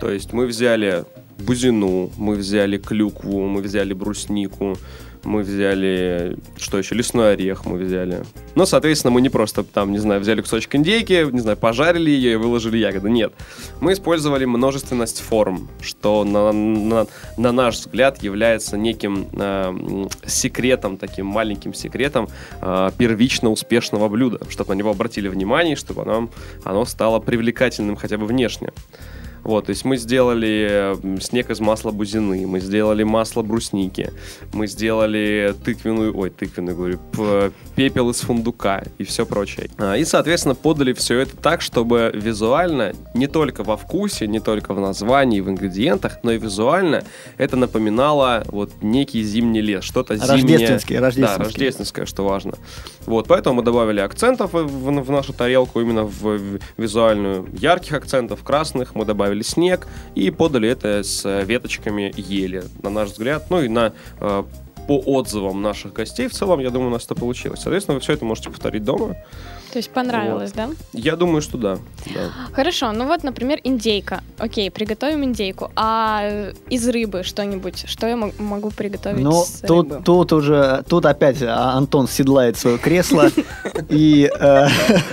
То 0.00 0.10
есть 0.10 0.32
мы 0.32 0.46
взяли 0.46 1.04
бузину, 1.38 2.10
мы 2.16 2.34
взяли 2.34 2.76
клюкву, 2.76 3.46
мы 3.46 3.62
взяли 3.62 3.92
бруснику, 3.92 4.76
мы 5.24 5.42
взяли, 5.42 6.36
что 6.56 6.78
еще, 6.78 6.94
лесной 6.94 7.32
орех 7.34 7.64
мы 7.66 7.78
взяли. 7.78 8.22
Но, 8.54 8.66
соответственно, 8.66 9.12
мы 9.12 9.20
не 9.20 9.28
просто 9.28 9.62
там, 9.64 9.92
не 9.92 9.98
знаю, 9.98 10.20
взяли 10.20 10.40
кусочек 10.40 10.74
индейки, 10.74 11.26
не 11.30 11.40
знаю, 11.40 11.56
пожарили 11.56 12.10
ее 12.10 12.32
и 12.32 12.36
выложили 12.36 12.76
ягоды. 12.78 13.10
Нет. 13.10 13.32
Мы 13.80 13.92
использовали 13.92 14.44
множественность 14.44 15.20
форм, 15.20 15.68
что 15.80 16.24
на, 16.24 16.52
на- 16.52 17.06
на 17.36 17.52
наш 17.52 17.76
взгляд 17.76 18.22
является 18.22 18.76
неким 18.76 19.26
э, 19.32 20.06
секретом, 20.26 20.96
таким 20.96 21.26
маленьким 21.26 21.74
секретом 21.74 22.28
э, 22.60 22.90
первично 22.98 23.50
успешного 23.50 24.08
блюда, 24.08 24.40
чтобы 24.50 24.74
на 24.74 24.78
него 24.78 24.90
обратили 24.90 25.28
внимание, 25.28 25.76
чтобы 25.76 26.02
оно, 26.02 26.28
оно 26.64 26.84
стало 26.84 27.20
привлекательным 27.20 27.96
хотя 27.96 28.18
бы 28.18 28.26
внешне. 28.26 28.70
Вот, 29.44 29.66
то 29.66 29.70
есть 29.70 29.84
мы 29.84 29.96
сделали 29.96 30.96
снег 31.20 31.50
из 31.50 31.60
масла 31.60 31.90
бузины, 31.90 32.46
мы 32.46 32.60
сделали 32.60 33.02
масло 33.02 33.42
брусники, 33.42 34.12
мы 34.52 34.66
сделали 34.66 35.54
тыквенную, 35.64 36.16
ой, 36.16 36.30
тыквенную, 36.30 36.76
говорю, 36.76 36.98
пепел 37.74 38.10
из 38.10 38.20
фундука 38.20 38.84
и 38.98 39.04
все 39.04 39.26
прочее. 39.26 39.68
А, 39.78 39.96
И, 39.96 40.04
соответственно, 40.04 40.54
подали 40.54 40.92
все 40.92 41.18
это 41.20 41.36
так, 41.36 41.60
чтобы 41.60 42.10
визуально, 42.14 42.92
не 43.14 43.26
только 43.26 43.64
во 43.64 43.76
вкусе, 43.76 44.26
не 44.26 44.38
только 44.40 44.74
в 44.74 44.80
названии, 44.80 45.40
в 45.40 45.48
ингредиентах, 45.48 46.18
но 46.22 46.32
и 46.32 46.38
визуально 46.38 47.04
это 47.38 47.56
напоминало 47.56 48.44
вот 48.48 48.70
некий 48.82 49.22
зимний 49.22 49.60
лес, 49.60 49.82
что-то 49.84 50.16
зимнее. 50.16 50.32
Рождественский, 50.58 50.96
Да, 50.96 51.00
рождественский. 51.02 51.44
рождественское, 51.44 52.06
что 52.06 52.24
важно. 52.24 52.52
Вот, 53.06 53.26
поэтому 53.26 53.56
мы 53.56 53.62
добавили 53.62 54.00
акцентов 54.00 54.52
в, 54.52 54.62
в- 54.66 55.02
в 55.02 55.10
нашу 55.10 55.32
тарелку, 55.32 55.80
именно 55.80 56.04
в, 56.04 56.22
в 56.22 56.58
визуальную. 56.76 57.48
Ярких 57.58 57.92
акцентов, 57.94 58.42
красных, 58.44 58.94
мы 58.94 59.04
добавили 59.04 59.31
снег 59.40 59.88
и 60.14 60.30
подали 60.30 60.68
это 60.68 61.02
с 61.02 61.42
веточками 61.44 62.12
ели, 62.14 62.64
на 62.82 62.90
наш 62.90 63.08
взгляд. 63.12 63.46
Ну 63.48 63.62
и 63.62 63.68
на 63.68 63.94
э, 64.20 64.44
по 64.86 64.98
отзывам 64.98 65.62
наших 65.62 65.94
гостей 65.94 66.28
в 66.28 66.32
целом, 66.32 66.60
я 66.60 66.68
думаю, 66.70 66.88
у 66.88 66.92
нас 66.92 67.06
это 67.06 67.14
получилось. 67.14 67.60
Соответственно, 67.60 67.94
вы 67.94 68.00
все 68.00 68.12
это 68.12 68.24
можете 68.24 68.50
повторить 68.50 68.84
дома. 68.84 69.16
То 69.72 69.78
есть 69.78 69.90
понравилось, 69.90 70.52
да? 70.52 70.68
Я 70.92 71.16
думаю, 71.16 71.40
что 71.40 71.56
да. 71.56 71.78
да. 72.12 72.30
Хорошо, 72.52 72.92
ну 72.92 73.06
вот, 73.06 73.22
например, 73.24 73.58
индейка. 73.64 74.22
Окей, 74.38 74.70
приготовим 74.70 75.24
индейку. 75.24 75.70
А 75.76 76.20
э, 76.24 76.52
из 76.68 76.86
рыбы 76.86 77.22
что-нибудь? 77.22 77.84
Что 77.88 78.06
я 78.06 78.16
мо- 78.18 78.32
могу 78.38 78.70
приготовить 78.70 79.24
Ну, 79.24 79.42
тут, 79.66 79.90
рыбы? 79.90 80.02
тут 80.04 80.32
уже, 80.34 80.84
тут 80.86 81.06
опять 81.06 81.40
а, 81.40 81.72
Антон 81.72 82.06
седлает 82.06 82.58
свое 82.58 82.76
кресло 82.76 83.30
и, 83.88 84.30
э, 84.38 84.66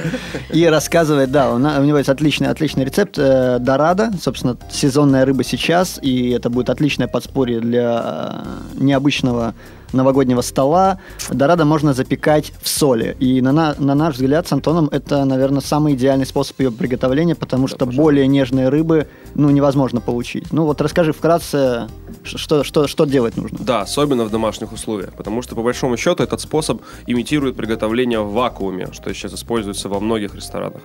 и 0.49 0.65
рассказывает, 0.65 1.31
да, 1.31 1.53
у 1.53 1.57
него 1.57 1.97
есть 1.97 2.09
отличный, 2.09 2.49
отличный 2.49 2.83
рецепт 2.83 3.17
э, 3.17 3.59
дорадо, 3.59 4.11
собственно, 4.21 4.57
сезонная 4.69 5.23
рыба 5.23 5.45
сейчас, 5.45 5.99
и 6.01 6.31
это 6.31 6.49
будет 6.49 6.69
отличное 6.69 7.07
подспорье 7.07 7.61
для 7.61 8.43
необычного 8.73 9.53
новогоднего 9.93 10.41
стола. 10.41 10.99
Дорадо 11.29 11.65
можно 11.65 11.93
запекать 11.93 12.53
в 12.61 12.67
соли. 12.67 13.15
И 13.19 13.41
на, 13.41 13.51
на, 13.51 13.75
на 13.77 13.95
наш 13.95 14.15
взгляд 14.15 14.47
с 14.47 14.53
Антоном 14.53 14.89
это, 14.91 15.25
наверное, 15.25 15.61
самый 15.61 15.93
идеальный 15.93 16.25
способ 16.25 16.59
ее 16.59 16.71
приготовления, 16.71 17.35
потому 17.35 17.67
что 17.67 17.85
более 17.85 18.27
нежные 18.27 18.69
рыбы 18.69 19.07
ну, 19.35 19.49
невозможно 19.49 20.01
получить. 20.01 20.51
Ну 20.51 20.65
вот 20.65 20.81
расскажи 20.81 21.13
вкратце, 21.13 21.87
что, 22.23 22.63
что, 22.63 22.87
что 22.87 23.05
делать 23.05 23.37
нужно. 23.37 23.57
Да, 23.59 23.81
особенно 23.81 24.25
в 24.25 24.31
домашних 24.31 24.71
условиях, 24.71 25.13
потому 25.13 25.41
что 25.41 25.55
по 25.55 25.63
большому 25.63 25.97
счету 25.97 26.23
этот 26.23 26.41
способ 26.41 26.81
имитирует 27.07 27.55
приготовление 27.55 28.21
в 28.21 28.31
вакууме, 28.31 28.89
что 28.91 29.13
сейчас 29.13 29.33
используется 29.33 29.89
во 29.89 29.99
многих 29.99 30.35
ресторанах. 30.35 30.81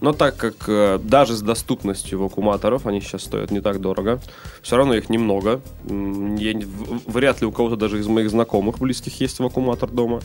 Но 0.00 0.12
так 0.12 0.36
как 0.36 0.54
э, 0.68 0.98
даже 1.02 1.34
с 1.34 1.42
доступностью 1.42 2.20
вакууматоров, 2.20 2.86
они 2.86 3.00
сейчас 3.00 3.22
стоят 3.22 3.50
не 3.50 3.60
так 3.60 3.80
дорого, 3.80 4.20
все 4.62 4.76
равно 4.76 4.94
их 4.94 5.08
немного. 5.08 5.60
Я 5.88 6.60
вряд 7.06 7.40
ли 7.40 7.46
у 7.46 7.52
кого-то 7.52 7.76
даже 7.76 7.98
из 7.98 8.06
моих 8.06 8.30
знакомых 8.30 8.41
знакомых 8.42 8.78
близких 8.78 9.20
есть 9.20 9.38
вакууматор 9.38 9.88
дома. 9.88 10.20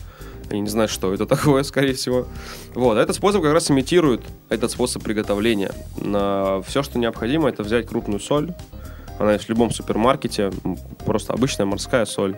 Они 0.49 0.61
не 0.61 0.69
знают, 0.69 0.91
что 0.91 1.13
это 1.13 1.25
такое, 1.25 1.63
скорее 1.71 1.93
всего. 1.93 2.25
Вот, 2.73 2.97
а 2.97 3.01
этот 3.01 3.15
способ 3.15 3.43
как 3.43 3.53
раз 3.53 3.69
имитирует 3.69 4.21
этот 4.49 4.71
способ 4.71 5.03
приготовления. 5.03 5.71
На 5.97 6.61
все, 6.63 6.81
что 6.83 6.97
необходимо, 6.97 7.49
это 7.49 7.63
взять 7.63 7.87
крупную 7.87 8.19
соль. 8.19 8.53
Она 9.19 9.33
есть 9.33 9.45
в 9.45 9.49
любом 9.49 9.71
супермаркете, 9.71 10.51
просто 11.05 11.33
обычная 11.33 11.65
морская 11.65 12.05
соль. 12.05 12.37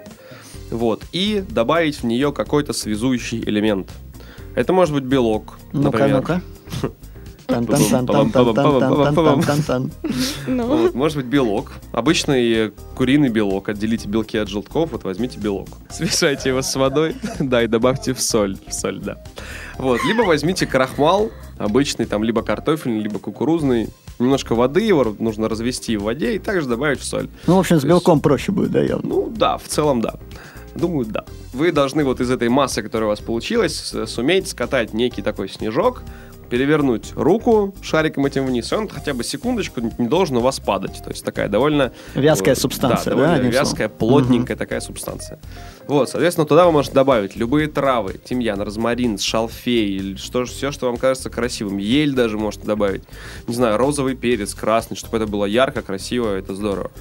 Вот, 0.70 1.04
и 1.14 1.44
добавить 1.50 2.02
в 2.02 2.04
нее 2.06 2.32
какой-то 2.32 2.74
связующий 2.74 3.40
элемент. 3.40 3.92
Это 4.56 4.74
может 4.74 4.94
быть 4.94 5.04
белок, 5.04 5.58
ну-ка, 5.72 5.98
например. 5.98 6.16
Ну-ка. 6.18 6.42
Ну, 10.48 10.92
может 10.94 11.18
быть 11.18 11.26
белок. 11.26 11.74
Обычный 11.92 12.72
куриный 12.96 13.30
белок. 13.30 13.70
Отделите 13.70 14.08
белки 14.08 14.38
от 14.38 14.50
желтков, 14.50 14.92
вот 14.92 15.04
возьмите 15.04 15.40
белок. 15.40 15.68
Смешайте 15.90 16.50
его 16.50 16.62
с 16.62 16.76
водой, 16.76 17.16
да, 17.40 17.64
и 17.64 17.68
добавьте 17.68 18.14
в 18.14 18.22
соль. 18.22 18.58
В 18.68 18.74
соль, 18.74 19.00
да. 19.00 19.18
Вот. 19.78 20.04
Либо 20.06 20.22
возьмите 20.24 20.66
крахмал, 20.66 21.32
обычный, 21.58 22.06
там, 22.06 22.24
либо 22.24 22.42
картофельный, 22.42 23.00
либо 23.00 23.20
кукурузный. 23.20 23.90
Немножко 24.20 24.54
воды 24.54 24.82
его 24.82 25.16
нужно 25.18 25.48
развести 25.48 25.96
в 25.96 26.04
воде 26.04 26.36
и 26.36 26.40
также 26.40 26.68
добавить 26.68 27.00
в 27.00 27.06
соль. 27.06 27.30
Ну, 27.48 27.56
в 27.56 27.60
общем, 27.60 27.78
с 27.78 27.82
То 27.82 27.88
есть- 27.88 27.96
белком 27.96 28.20
проще 28.20 28.52
будет, 28.52 28.72
да, 28.72 28.82
явно. 28.82 29.08
Ну 29.08 29.34
да, 29.36 29.58
в 29.58 29.64
целом 29.64 30.02
да. 30.02 30.16
Думаю, 30.76 31.06
да. 31.06 31.26
Вы 31.54 31.72
должны 31.72 32.04
вот 32.04 32.22
из 32.22 32.30
этой 32.30 32.50
массы, 32.50 32.82
которая 32.84 33.08
у 33.08 33.10
вас 33.10 33.20
получилась, 33.22 33.94
суметь 34.06 34.48
скатать 34.50 34.94
некий 34.94 35.22
такой 35.22 35.50
снежок, 35.50 36.04
перевернуть 36.50 37.14
руку 37.16 37.74
шариком 37.82 38.26
этим 38.26 38.46
вниз, 38.46 38.72
и 38.72 38.76
он 38.76 38.88
хотя 38.88 39.14
бы 39.14 39.24
секундочку 39.24 39.82
не 39.98 40.08
должен 40.08 40.38
у 40.38 40.42
вас 40.42 40.60
падать. 40.60 41.02
То 41.04 41.10
есть 41.10 41.24
такая 41.24 41.48
довольно... 41.48 41.92
Вязкая 42.16 42.56
субстанция, 42.56 43.16
да, 43.16 43.34
одним 43.36 43.52
вязкая, 43.52 43.88
словом? 43.88 43.98
плотненькая 43.98 44.58
такая 44.58 44.80
субстанция. 44.80 45.40
Вот, 45.88 46.10
соответственно, 46.10 46.46
туда 46.46 46.66
вы 46.66 46.72
можете 46.72 46.94
добавить 46.96 47.36
любые 47.36 47.68
травы, 47.68 48.20
тимьян, 48.24 48.62
розмарин, 48.62 49.18
шалфей, 49.18 50.18
что, 50.18 50.46
все, 50.46 50.72
что 50.72 50.88
вам 50.88 50.98
кажется 50.98 51.30
красивым. 51.30 51.78
Ель 51.78 52.14
даже 52.14 52.38
можете 52.38 52.66
добавить. 52.66 53.04
Не 53.48 53.56
знаю, 53.56 53.78
розовый 53.78 54.16
перец, 54.16 54.54
красный, 54.54 54.98
чтобы 54.98 55.18
это 55.18 55.28
было 55.28 55.46
ярко, 55.46 55.82
красиво, 55.82 56.36
это 56.36 56.54
здорово. 56.54 56.92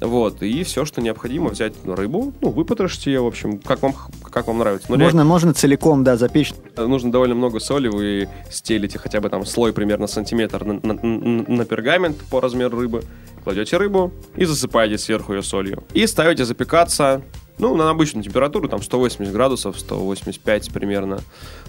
Вот, 0.00 0.42
и 0.42 0.62
все, 0.62 0.84
что 0.84 1.00
необходимо, 1.00 1.50
взять 1.50 1.74
рыбу, 1.84 2.32
ну, 2.40 2.50
выпотрошить 2.50 3.06
ее, 3.06 3.20
в 3.22 3.26
общем, 3.26 3.58
как 3.58 3.82
вам, 3.82 3.94
как 4.30 4.46
вам 4.46 4.58
нравится. 4.58 4.86
Ну, 4.90 4.96
Можно, 4.98 5.24
можно 5.24 5.54
целиком, 5.54 6.04
да, 6.04 6.16
запечь. 6.16 6.52
реально, 6.76 6.90
нужно 6.90 7.10
довольно 7.12 7.34
много 7.34 7.60
соли, 7.60 7.88
вы 7.88 8.28
стелите 8.50 8.98
хотя 8.98 9.20
бы 9.20 9.28
там 9.30 9.44
слой 9.46 9.72
примерно 9.72 10.06
сантиметр 10.06 10.64
на- 10.64 10.80
на- 10.82 10.94
на 11.02 11.64
пергамент 11.64 12.16
по 12.30 12.40
размеру 12.40 12.78
рыбы, 12.78 13.02
кладете 13.44 13.76
рыбу 13.76 14.12
и 14.36 14.44
засыпаете 14.44 14.98
сверху 14.98 15.32
ее 15.32 15.42
солью. 15.42 15.84
И 15.94 16.06
ставите 16.06 16.44
запекаться, 16.44 17.22
ну, 17.58 17.74
на 17.74 17.90
обычную 17.90 18.22
температуру, 18.24 18.68
там 18.68 18.82
180 18.82 19.32
градусов, 19.32 19.78
185 19.78 20.70
примерно, 20.72 21.20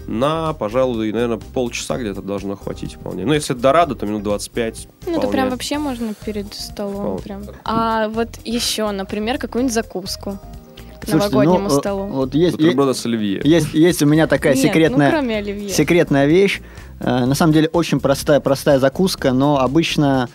на, 0.06 0.52
пожалуй, 0.52 1.12
наверное, 1.12 1.38
полчаса 1.38 1.98
где-то 1.98 2.22
должно 2.22 2.56
хватить 2.56 2.94
вполне. 2.94 3.24
Ну, 3.24 3.32
если 3.32 3.54
дорадо, 3.54 3.94
то 3.94 4.06
минут 4.06 4.22
25 4.22 4.88
Ну, 5.06 5.10
это 5.12 5.20
вполне. 5.20 5.32
прям 5.32 5.50
вообще 5.50 5.78
можно 5.78 6.14
перед 6.24 6.52
столом. 6.54 7.18
Вполне. 7.18 7.22
Прям. 7.22 7.42
А 7.64 8.08
вот 8.08 8.28
еще, 8.44 8.90
например, 8.90 9.38
какую-нибудь 9.38 9.74
закуску 9.74 10.38
новогоднему 11.06 11.68
ну, 11.68 11.76
э, 11.76 11.80
столу. 11.80 12.06
Вот 12.06 12.34
есть, 12.34 12.56
Бутерброды 12.56 12.94
с 12.94 13.06
оливье. 13.06 13.40
есть, 13.44 13.72
есть 13.74 14.02
у 14.02 14.06
меня 14.06 14.26
такая 14.26 14.54
Нет, 14.54 14.62
секретная... 14.62 15.10
ну 15.10 15.16
кроме 15.16 15.36
оливье. 15.38 15.68
секретная 15.70 16.26
вещь. 16.26 16.60
Э, 17.00 17.24
На 17.24 17.34
самом 17.34 17.52
деле 17.52 17.68
очень 17.68 18.00
простая, 18.00 18.40
простая 18.40 18.78
закуска, 18.78 19.32
но 19.32 19.58
обычно, 19.58 20.28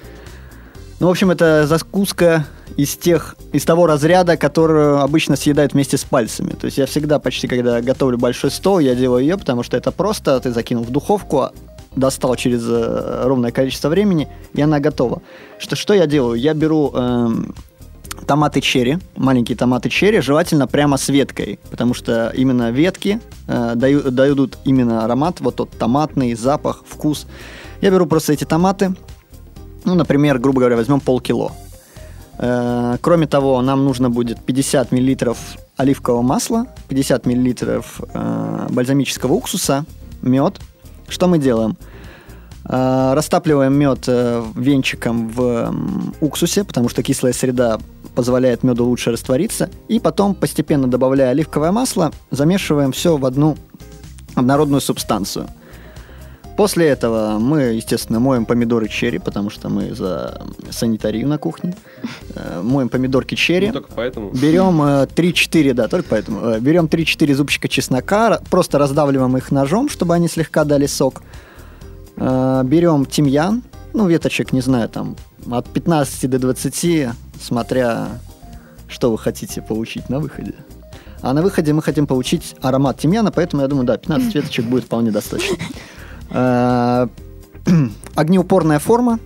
ну, 1.04 1.10
в 1.10 1.12
общем, 1.12 1.32
это 1.32 1.68
закуска 1.68 2.46
из 2.78 2.96
тех, 2.96 3.36
из 3.52 3.66
того 3.66 3.88
разряда, 3.88 4.38
которую 4.38 5.02
обычно 5.02 5.36
съедают 5.36 5.74
вместе 5.74 5.98
с 5.98 6.06
пальцами. 6.06 6.52
То 6.52 6.64
есть 6.64 6.78
я 6.78 6.86
всегда 6.86 7.20
почти, 7.20 7.46
когда 7.50 7.82
готовлю 7.82 8.18
большой 8.18 8.52
стол, 8.52 8.80
я 8.80 8.96
делаю 8.96 9.22
ее, 9.22 9.38
потому 9.38 9.64
что 9.64 9.76
это 9.76 9.92
просто, 9.92 10.40
ты 10.40 10.54
закинул 10.54 10.86
в 10.86 10.92
духовку, 10.92 11.50
достал 11.94 12.38
через 12.38 12.64
э, 12.66 13.24
ровное 13.26 13.52
количество 13.52 13.90
времени, 13.90 14.30
и 14.54 14.62
она 14.62 14.80
готова. 14.80 15.22
Что, 15.60 15.76
что 15.76 15.94
я 15.94 16.08
делаю? 16.08 16.40
Я 16.40 16.54
беру 16.54 16.94
эм, 16.96 17.54
томаты 18.26 18.62
черри, 18.62 18.98
маленькие 19.18 19.58
томаты 19.58 19.90
черри, 19.90 20.22
желательно 20.22 20.68
прямо 20.68 20.96
с 20.96 21.10
веткой, 21.10 21.60
потому 21.70 21.94
что 21.94 22.32
именно 22.34 22.72
ветки 22.72 23.20
э, 23.50 23.74
даю- 23.76 24.10
дают 24.10 24.58
именно 24.64 25.04
аромат, 25.04 25.42
вот 25.42 25.58
тот 25.58 25.70
томатный 25.72 26.34
запах, 26.34 26.86
вкус. 26.88 27.28
Я 27.82 27.92
беру 27.92 28.06
просто 28.06 28.32
эти 28.32 28.46
томаты, 28.46 28.96
ну, 29.86 29.96
например, 29.96 30.40
грубо 30.40 30.60
говоря, 30.60 30.76
возьмем 30.76 31.00
полкило. 31.00 31.52
Э, 32.38 32.98
кроме 33.02 33.28
того, 33.28 33.62
нам 33.62 33.86
нужно 33.86 34.10
будет 34.10 34.40
50 34.42 34.92
миллилитров 34.92 35.38
оливкового 35.78 36.22
масла, 36.22 36.68
50 36.88 37.26
миллилитров 37.26 38.02
э, 38.14 38.68
бальзамического 38.70 39.34
уксуса, 39.34 39.86
мед. 40.22 40.60
Что 41.08 41.28
мы 41.28 41.38
делаем? 41.38 41.78
Э, 42.66 43.14
Растапливаем 43.14 43.74
мед 43.74 44.08
венчиком 44.56 45.30
в 45.30 45.74
уксусе, 46.22 46.64
потому 46.64 46.90
что 46.90 47.04
кислая 47.04 47.34
среда 47.34 47.80
позволяет 48.16 48.64
меду 48.64 48.86
лучше 48.86 49.12
раствориться. 49.12 49.70
И 49.88 50.00
потом, 50.00 50.36
постепенно 50.36 50.88
добавляя 50.88 51.32
оливковое 51.32 51.72
масло, 51.72 52.12
замешиваем 52.32 52.92
все 52.92 53.18
в 53.18 53.26
одну 53.26 53.58
однородную 54.36 54.82
субстанцию. 54.82 55.48
После 56.58 56.88
этого 56.88 57.40
мы, 57.40 57.62
естественно, 57.74 58.20
моем 58.20 58.46
помидоры 58.46 58.88
черри, 58.88 59.18
потому 59.18 59.50
что 59.50 59.70
мы 59.70 59.96
за 59.96 60.40
санитарию 60.70 61.28
на 61.28 61.38
кухне. 61.40 61.76
Э, 62.36 62.62
Моем 62.62 62.90
помидорки 62.90 63.34
черри. 63.36 63.68
Ну, 63.68 63.74
только 63.74 63.92
поэтому. 63.94 64.30
Берем 64.32 64.80
э, 64.84 65.06
3-4, 65.06 65.74
да, 65.74 65.88
только 65.88 66.10
поэтому. 66.10 66.40
э, 66.52 66.60
Берем 66.60 66.86
3-4 66.86 67.34
зубчика 67.34 67.68
чеснока, 67.68 68.40
просто 68.52 68.78
раздавливаем 68.78 69.36
их 69.36 69.52
ножом, 69.52 69.90
чтобы 69.90 70.14
они 70.14 70.28
слегка 70.28 70.64
дали 70.64 70.86
сок. 70.86 71.24
Э, 72.18 72.62
Берем 72.64 73.06
тимьян, 73.08 73.64
ну, 73.94 74.08
веточек, 74.08 74.54
не 74.54 74.62
знаю, 74.62 74.90
там, 74.90 75.16
от 75.52 75.68
15 75.70 76.30
до 76.30 76.38
20, 76.38 77.10
смотря, 77.42 78.10
что 78.88 79.12
вы 79.12 79.18
хотите 79.18 79.62
получить 79.64 80.08
на 80.10 80.20
выходе. 80.20 80.54
А 81.22 81.34
на 81.34 81.42
выходе 81.42 81.74
мы 81.74 81.82
хотим 81.82 82.06
получить 82.06 82.56
аромат 82.62 83.00
тимьяна, 83.00 83.32
поэтому 83.32 83.64
я 83.64 83.68
думаю, 83.68 83.88
да, 83.88 83.98
15 83.98 84.36
веточек 84.36 84.66
будет 84.66 84.84
вполне 84.84 85.10
достаточно. 85.10 85.58
Э, 86.34 87.08
Огнеупорная 88.16 88.80
форма. 88.80 89.20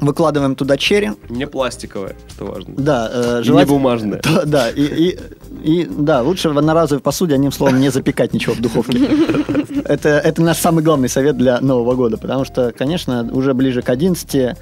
Выкладываем 0.00 0.54
туда 0.54 0.76
черри. 0.76 1.10
Не 1.28 1.46
пластиковая, 1.48 2.14
что 2.28 2.44
важно. 2.44 2.72
Да, 2.76 3.10
э, 3.12 3.36
И 3.36 3.38
не 3.38 3.44
желательно- 3.44 3.66
бумажная. 3.78 4.20
да, 4.22 4.42
да, 4.46 4.70
и, 4.70 4.82
и, 4.82 5.18
и, 5.64 5.86
да, 5.90 6.22
лучше 6.22 6.50
в 6.50 6.58
одноразовой 6.58 7.00
посуде, 7.02 7.34
одним 7.34 7.50
словом, 7.50 7.80
не 7.80 7.88
запекать 7.90 8.32
ничего 8.32 8.54
в 8.54 8.60
духовке. 8.60 8.96
Это, 9.86 10.10
это 10.10 10.42
наш 10.42 10.58
самый 10.58 10.84
главный 10.84 11.08
совет 11.08 11.36
для 11.38 11.60
Нового 11.60 11.94
года, 11.94 12.16
потому 12.18 12.44
что, 12.44 12.72
конечно, 12.76 13.26
уже 13.32 13.54
ближе 13.54 13.80
к 13.82 13.88
11 13.88 14.34
э, 14.34 14.54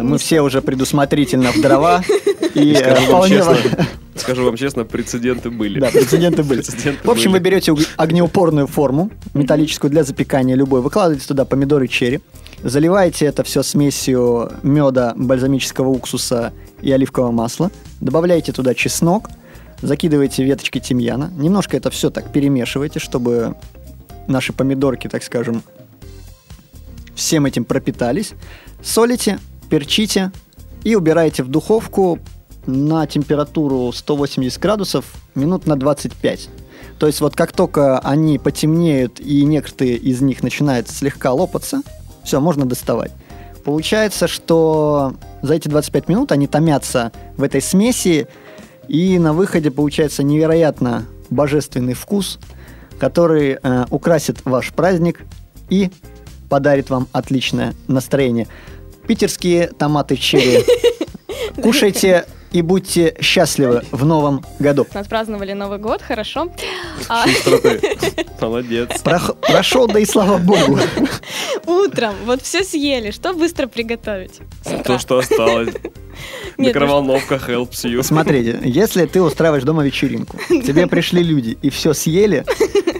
мы 0.00 0.16
все 0.16 0.40
уже 0.42 0.62
предусмотрительно 0.62 1.50
в 1.52 1.60
дрова, 1.60 2.02
и 2.54 2.70
э, 2.72 2.76
Скажу 2.76 2.94
вам 2.94 3.04
вполне 3.06 3.36
честно, 3.36 3.56
скажу 4.30 4.44
вам 4.46 4.56
честно, 4.56 4.84
прецеденты 4.84 5.50
были. 5.50 5.80
Да, 5.80 5.90
прецеденты 5.90 6.42
были. 6.42 6.62
Прецеденты 6.62 7.06
В 7.06 7.10
общем, 7.10 7.32
были. 7.32 7.40
вы 7.40 7.44
берете 7.44 7.74
огнеупорную 7.96 8.66
форму, 8.66 9.10
металлическую 9.34 9.90
для 9.90 10.04
запекания 10.04 10.54
любой, 10.54 10.80
выкладываете 10.80 11.26
туда 11.26 11.44
помидоры 11.44 11.88
черри, 11.88 12.20
заливаете 12.62 13.26
это 13.26 13.42
все 13.44 13.62
смесью 13.62 14.50
меда, 14.62 15.14
бальзамического 15.16 15.88
уксуса 15.88 16.52
и 16.82 16.90
оливкового 16.92 17.32
масла, 17.32 17.70
добавляете 18.00 18.52
туда 18.52 18.74
чеснок, 18.74 19.28
закидываете 19.82 20.44
веточки 20.44 20.78
тимьяна, 20.78 21.32
немножко 21.36 21.76
это 21.76 21.90
все 21.90 22.10
так 22.10 22.32
перемешиваете, 22.32 22.98
чтобы 22.98 23.56
наши 24.26 24.52
помидорки, 24.52 25.08
так 25.08 25.22
скажем, 25.22 25.62
всем 27.14 27.46
этим 27.46 27.64
пропитались. 27.64 28.32
Солите, 28.82 29.38
перчите 29.68 30.32
и 30.84 30.94
убираете 30.94 31.42
в 31.42 31.48
духовку 31.48 32.18
на 32.66 33.06
температуру 33.06 33.92
180 33.92 34.60
градусов 34.60 35.04
минут 35.34 35.66
на 35.66 35.76
25. 35.76 36.48
То 36.98 37.06
есть 37.06 37.20
вот 37.20 37.34
как 37.34 37.52
только 37.52 37.98
они 38.00 38.38
потемнеют 38.38 39.20
и 39.20 39.44
некоторые 39.44 39.96
из 39.96 40.20
них 40.20 40.42
начинают 40.42 40.88
слегка 40.88 41.32
лопаться, 41.32 41.82
все, 42.24 42.40
можно 42.40 42.66
доставать. 42.66 43.12
Получается, 43.64 44.28
что 44.28 45.14
за 45.42 45.54
эти 45.54 45.68
25 45.68 46.08
минут 46.08 46.32
они 46.32 46.46
томятся 46.46 47.12
в 47.36 47.42
этой 47.42 47.62
смеси, 47.62 48.26
и 48.88 49.18
на 49.18 49.32
выходе 49.32 49.70
получается 49.70 50.22
невероятно 50.22 51.06
божественный 51.30 51.94
вкус, 51.94 52.38
который 52.98 53.58
э, 53.62 53.84
украсит 53.90 54.38
ваш 54.44 54.72
праздник 54.72 55.20
и 55.68 55.90
подарит 56.48 56.90
вам 56.90 57.06
отличное 57.12 57.74
настроение. 57.86 58.48
Питерские 59.06 59.68
томаты 59.68 60.16
черри. 60.16 60.64
Кушайте 61.62 62.26
и 62.52 62.62
будьте 62.62 63.14
счастливы 63.20 63.82
в 63.90 64.04
новом 64.04 64.44
году. 64.58 64.86
Отпраздновали 64.92 65.52
Новый 65.52 65.78
год, 65.78 66.02
хорошо. 66.02 66.52
А. 67.08 67.24
Молодец. 68.40 68.90
Прошел, 69.02 69.86
да 69.86 69.98
и 70.00 70.04
слава 70.04 70.38
богу. 70.38 70.78
утром 71.66 72.14
вот 72.24 72.42
все 72.42 72.64
съели, 72.64 73.10
что 73.10 73.32
быстро 73.32 73.66
приготовить? 73.66 74.40
То, 74.84 74.98
что 74.98 75.18
осталось. 75.18 75.74
Нет, 76.58 76.74
Микроволновка 76.74 77.36
helps 77.36 77.84
you. 77.84 78.02
Смотрите, 78.02 78.60
если 78.64 79.06
ты 79.06 79.22
устраиваешь 79.22 79.62
дома 79.62 79.84
вечеринку, 79.84 80.36
тебе 80.48 80.86
пришли 80.86 81.22
люди 81.22 81.56
и 81.62 81.70
все 81.70 81.94
съели, 81.94 82.44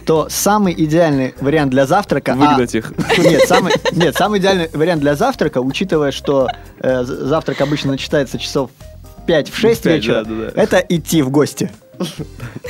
то 0.05 0.27
самый 0.29 0.73
идеальный 0.73 1.35
вариант 1.39 1.71
для 1.71 1.85
завтрака... 1.85 2.33
а- 2.33 2.35
Выгнать 2.35 2.73
их. 2.73 2.91
Нет, 3.17 3.43
самый, 3.47 3.73
нет, 3.91 4.15
самый 4.15 4.39
идеальный 4.39 4.69
вариант 4.73 5.01
для 5.01 5.15
завтрака, 5.15 5.61
учитывая, 5.61 6.11
что 6.11 6.47
э, 6.79 7.03
завтрак 7.03 7.61
обычно 7.61 7.91
начинается 7.91 8.39
часов 8.39 8.71
5 9.25 9.49
в 9.49 9.57
6 9.57 9.79
В 9.79 9.83
пять, 9.83 9.95
вечера, 9.97 10.23
да, 10.23 10.29
да, 10.29 10.51
да. 10.51 10.61
это 10.61 10.77
идти 10.77 11.21
в 11.21 11.29
гости. 11.29 11.71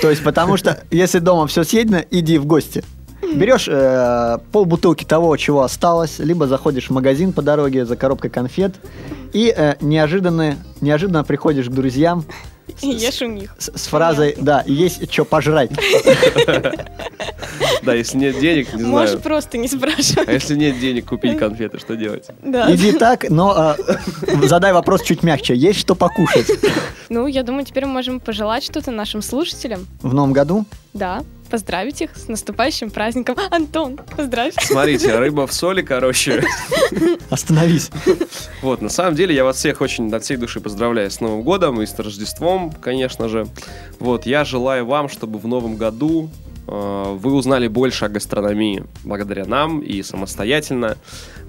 То 0.01 0.09
есть, 0.09 0.23
потому 0.23 0.57
что 0.57 0.83
если 0.91 1.19
дома 1.19 1.47
все 1.47 1.63
съедено, 1.63 2.01
иди 2.11 2.37
в 2.37 2.45
гости. 2.45 2.83
Берешь 3.21 3.67
э, 3.69 4.39
полбутылки 4.51 5.05
того, 5.05 5.37
чего 5.37 5.61
осталось, 5.61 6.19
либо 6.19 6.47
заходишь 6.47 6.87
в 6.87 6.89
магазин 6.89 7.33
по 7.33 7.41
дороге 7.41 7.85
за 7.85 7.95
коробкой 7.95 8.29
конфет 8.29 8.75
и 9.31 9.53
э, 9.55 9.75
неожиданно, 9.79 10.57
неожиданно 10.81 11.23
приходишь 11.23 11.67
к 11.67 11.71
друзьям 11.71 12.25
ешь 12.81 13.21
у 13.21 13.25
них. 13.25 13.53
с, 13.57 13.71
с 13.75 13.87
фразой 13.87 14.35
«Да, 14.39 14.63
есть 14.65 15.11
что 15.11 15.25
пожрать». 15.25 15.71
Да, 17.83 17.93
если 17.93 18.17
нет 18.17 18.39
денег, 18.39 18.73
не 18.73 18.83
Можешь 18.83 19.09
знаю. 19.11 19.23
просто 19.23 19.57
не 19.57 19.67
спрашивать. 19.67 20.27
А 20.27 20.31
если 20.31 20.55
нет 20.55 20.79
денег 20.79 21.05
купить 21.07 21.37
конфеты, 21.37 21.79
что 21.79 21.95
делать? 21.95 22.27
Да. 22.43 22.71
Иди 22.73 22.91
так, 22.91 23.29
но 23.29 23.75
э, 23.77 24.45
задай 24.47 24.71
вопрос 24.73 25.01
чуть 25.03 25.23
мягче. 25.23 25.55
Есть 25.55 25.79
что 25.79 25.95
покушать 25.95 26.47
Ну, 27.09 27.27
я 27.27 27.43
думаю, 27.43 27.65
теперь 27.65 27.85
мы 27.85 27.93
можем 27.93 28.19
пожелать 28.19 28.63
что-то 28.63 28.91
нашим 28.91 29.21
слушателям. 29.21 29.87
в 30.01 30.13
новом 30.13 30.31
году? 30.33 30.65
Да, 30.93 31.23
поздравить 31.51 32.01
их 32.01 32.15
с 32.15 32.29
наступающим 32.29 32.89
праздником. 32.89 33.35
Антон, 33.51 33.97
поздравь. 33.97 34.55
Смотрите, 34.59 35.13
рыба 35.17 35.45
в 35.45 35.53
соли, 35.53 35.81
короче. 35.81 36.43
Остановись. 37.29 37.91
Вот, 38.61 38.81
на 38.81 38.89
самом 38.89 39.15
деле, 39.15 39.35
я 39.35 39.43
вас 39.43 39.57
всех 39.57 39.81
очень 39.81 40.11
от 40.13 40.23
всей 40.23 40.37
души 40.37 40.61
поздравляю 40.61 41.11
с 41.11 41.19
Новым 41.19 41.43
годом 41.43 41.81
и 41.81 41.85
с 41.85 41.99
Рождеством, 41.99 42.71
конечно 42.71 43.27
же. 43.27 43.47
Вот, 43.99 44.25
я 44.25 44.45
желаю 44.45 44.85
вам, 44.85 45.09
чтобы 45.09 45.37
в 45.39 45.47
Новом 45.47 45.75
году 45.75 46.29
Вы 46.67 47.33
узнали 47.33 47.67
больше 47.67 48.05
о 48.05 48.09
гастрономии 48.09 48.85
благодаря 49.03 49.45
нам 49.45 49.79
и 49.79 50.01
самостоятельно. 50.03 50.97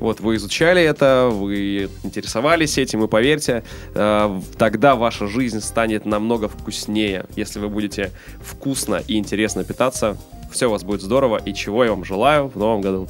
Вот 0.00 0.20
вы 0.20 0.36
изучали 0.36 0.82
это, 0.82 1.28
вы 1.30 1.88
интересовались 2.02 2.76
этим, 2.78 3.04
и 3.04 3.08
поверьте, 3.08 3.62
э, 3.94 4.40
тогда 4.58 4.96
ваша 4.96 5.28
жизнь 5.28 5.60
станет 5.60 6.06
намного 6.06 6.48
вкуснее, 6.48 7.26
если 7.36 7.60
вы 7.60 7.68
будете 7.68 8.10
вкусно 8.40 9.00
и 9.06 9.16
интересно 9.16 9.62
питаться. 9.62 10.16
Все 10.50 10.66
у 10.66 10.70
вас 10.70 10.82
будет 10.82 11.02
здорово, 11.02 11.36
и 11.36 11.54
чего 11.54 11.84
я 11.84 11.90
вам 11.90 12.04
желаю 12.04 12.48
в 12.48 12.56
новом 12.56 12.80
году. 12.80 13.08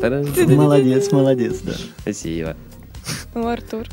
Та-дам. 0.00 0.26
Молодец, 0.54 1.10
молодец, 1.12 1.60
да. 1.60 1.72
Спасибо. 2.02 2.56
Ну, 3.34 3.48
Артур. 3.48 3.86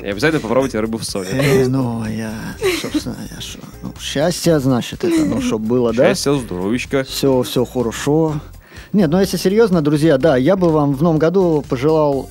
И 0.00 0.06
обязательно 0.06 0.40
попробуйте 0.40 0.80
рыбу 0.80 0.98
в 0.98 1.04
соли. 1.04 1.28
Э, 1.32 1.66
ну, 1.68 2.04
я, 2.06 2.32
собственно, 2.80 3.16
я 3.30 3.40
шо, 3.40 3.58
ну, 3.82 3.92
счастье, 4.00 4.58
значит, 4.60 5.04
это, 5.04 5.24
ну, 5.24 5.40
чтобы 5.40 5.66
было, 5.66 5.92
да? 5.92 6.08
Счастья, 6.08 6.34
здоровичка. 6.34 7.04
Все, 7.04 7.42
все 7.42 7.64
хорошо. 7.64 8.40
Нет, 8.92 9.10
ну 9.10 9.18
если 9.18 9.38
серьезно, 9.38 9.80
друзья, 9.80 10.18
да, 10.18 10.36
я 10.36 10.54
бы 10.56 10.68
вам 10.68 10.94
в 10.94 11.02
новом 11.02 11.18
году 11.18 11.64
пожелал 11.68 12.28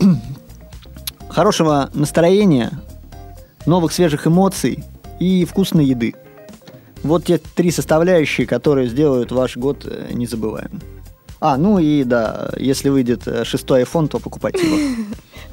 хорошего 1.28 1.90
настроения, 1.92 2.72
новых 3.66 3.92
свежих 3.92 4.26
эмоций 4.26 4.84
и 5.20 5.44
вкусной 5.44 5.84
еды. 5.84 6.14
Вот 7.02 7.26
те 7.26 7.38
три 7.38 7.70
составляющие, 7.70 8.46
которые 8.46 8.88
сделают 8.88 9.32
ваш 9.32 9.56
год 9.56 9.84
э, 9.84 10.08
незабываемым. 10.12 10.80
А, 11.40 11.56
ну 11.56 11.78
и 11.78 12.04
да, 12.04 12.50
если 12.56 12.88
выйдет 12.88 13.28
э, 13.28 13.44
шестой 13.44 13.82
iPhone, 13.82 14.08
то 14.08 14.18
покупайте 14.18 14.66
его. 14.66 14.76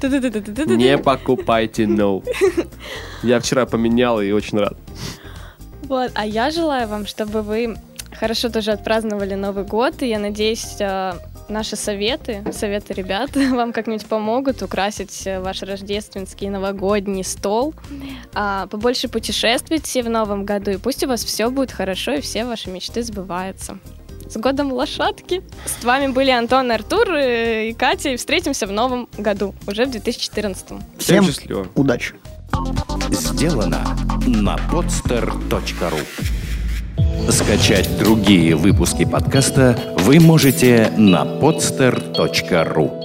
Не 0.75 0.97
покупайте 0.97 1.83
no. 1.83 2.23
Я 3.23 3.39
вчера 3.39 3.65
поменял 3.65 4.21
и 4.21 4.31
очень 4.31 4.59
рад. 4.59 4.75
Вот, 5.83 6.11
а 6.15 6.25
я 6.25 6.49
желаю 6.49 6.87
вам, 6.87 7.05
чтобы 7.05 7.43
вы 7.43 7.77
хорошо 8.11 8.49
тоже 8.49 8.71
отпраздновали 8.71 9.35
Новый 9.35 9.63
год, 9.63 10.01
и 10.01 10.07
я 10.07 10.19
надеюсь, 10.19 10.77
э, 10.79 11.13
наши 11.49 11.75
советы, 11.75 12.43
советы 12.51 12.93
ребят 12.93 13.35
вам 13.35 13.71
как-нибудь 13.71 14.05
помогут 14.05 14.63
украсить 14.63 15.27
э, 15.27 15.39
ваш 15.39 15.61
рождественский 15.61 16.49
новогодний 16.49 17.23
стол. 17.23 17.73
А, 18.33 18.67
побольше 18.67 19.07
путешествуйте 19.07 20.01
в 20.01 20.09
новом 20.09 20.45
году, 20.45 20.71
и 20.71 20.77
пусть 20.77 21.03
у 21.03 21.07
вас 21.07 21.23
все 21.23 21.49
будет 21.49 21.71
хорошо, 21.71 22.13
и 22.13 22.21
все 22.21 22.45
ваши 22.45 22.69
мечты 22.69 23.03
сбываются. 23.03 23.77
С 24.29 24.37
годом 24.37 24.71
лошадки! 24.71 25.43
С 25.65 25.83
вами 25.83 26.11
были 26.11 26.31
Антон, 26.31 26.71
Артур 26.71 27.09
э, 27.11 27.69
и 27.69 27.73
Катя, 27.73 28.09
и 28.09 28.17
встретимся 28.17 28.67
в 28.67 28.71
новом 28.71 29.07
году, 29.17 29.53
уже 29.67 29.85
в 29.85 29.91
2014. 29.91 30.65
Всем 30.67 30.79
Всем 30.97 31.25
счастливо. 31.25 31.67
удачи! 31.75 32.15
Сделано 33.09 33.85
на 34.25 34.55
podster.ru 34.71 35.99
Скачать 37.31 37.97
другие 37.97 38.55
выпуски 38.55 39.05
подкаста 39.05 39.77
вы 39.99 40.19
можете 40.19 40.91
на 40.97 41.23
podster.ru 41.23 43.04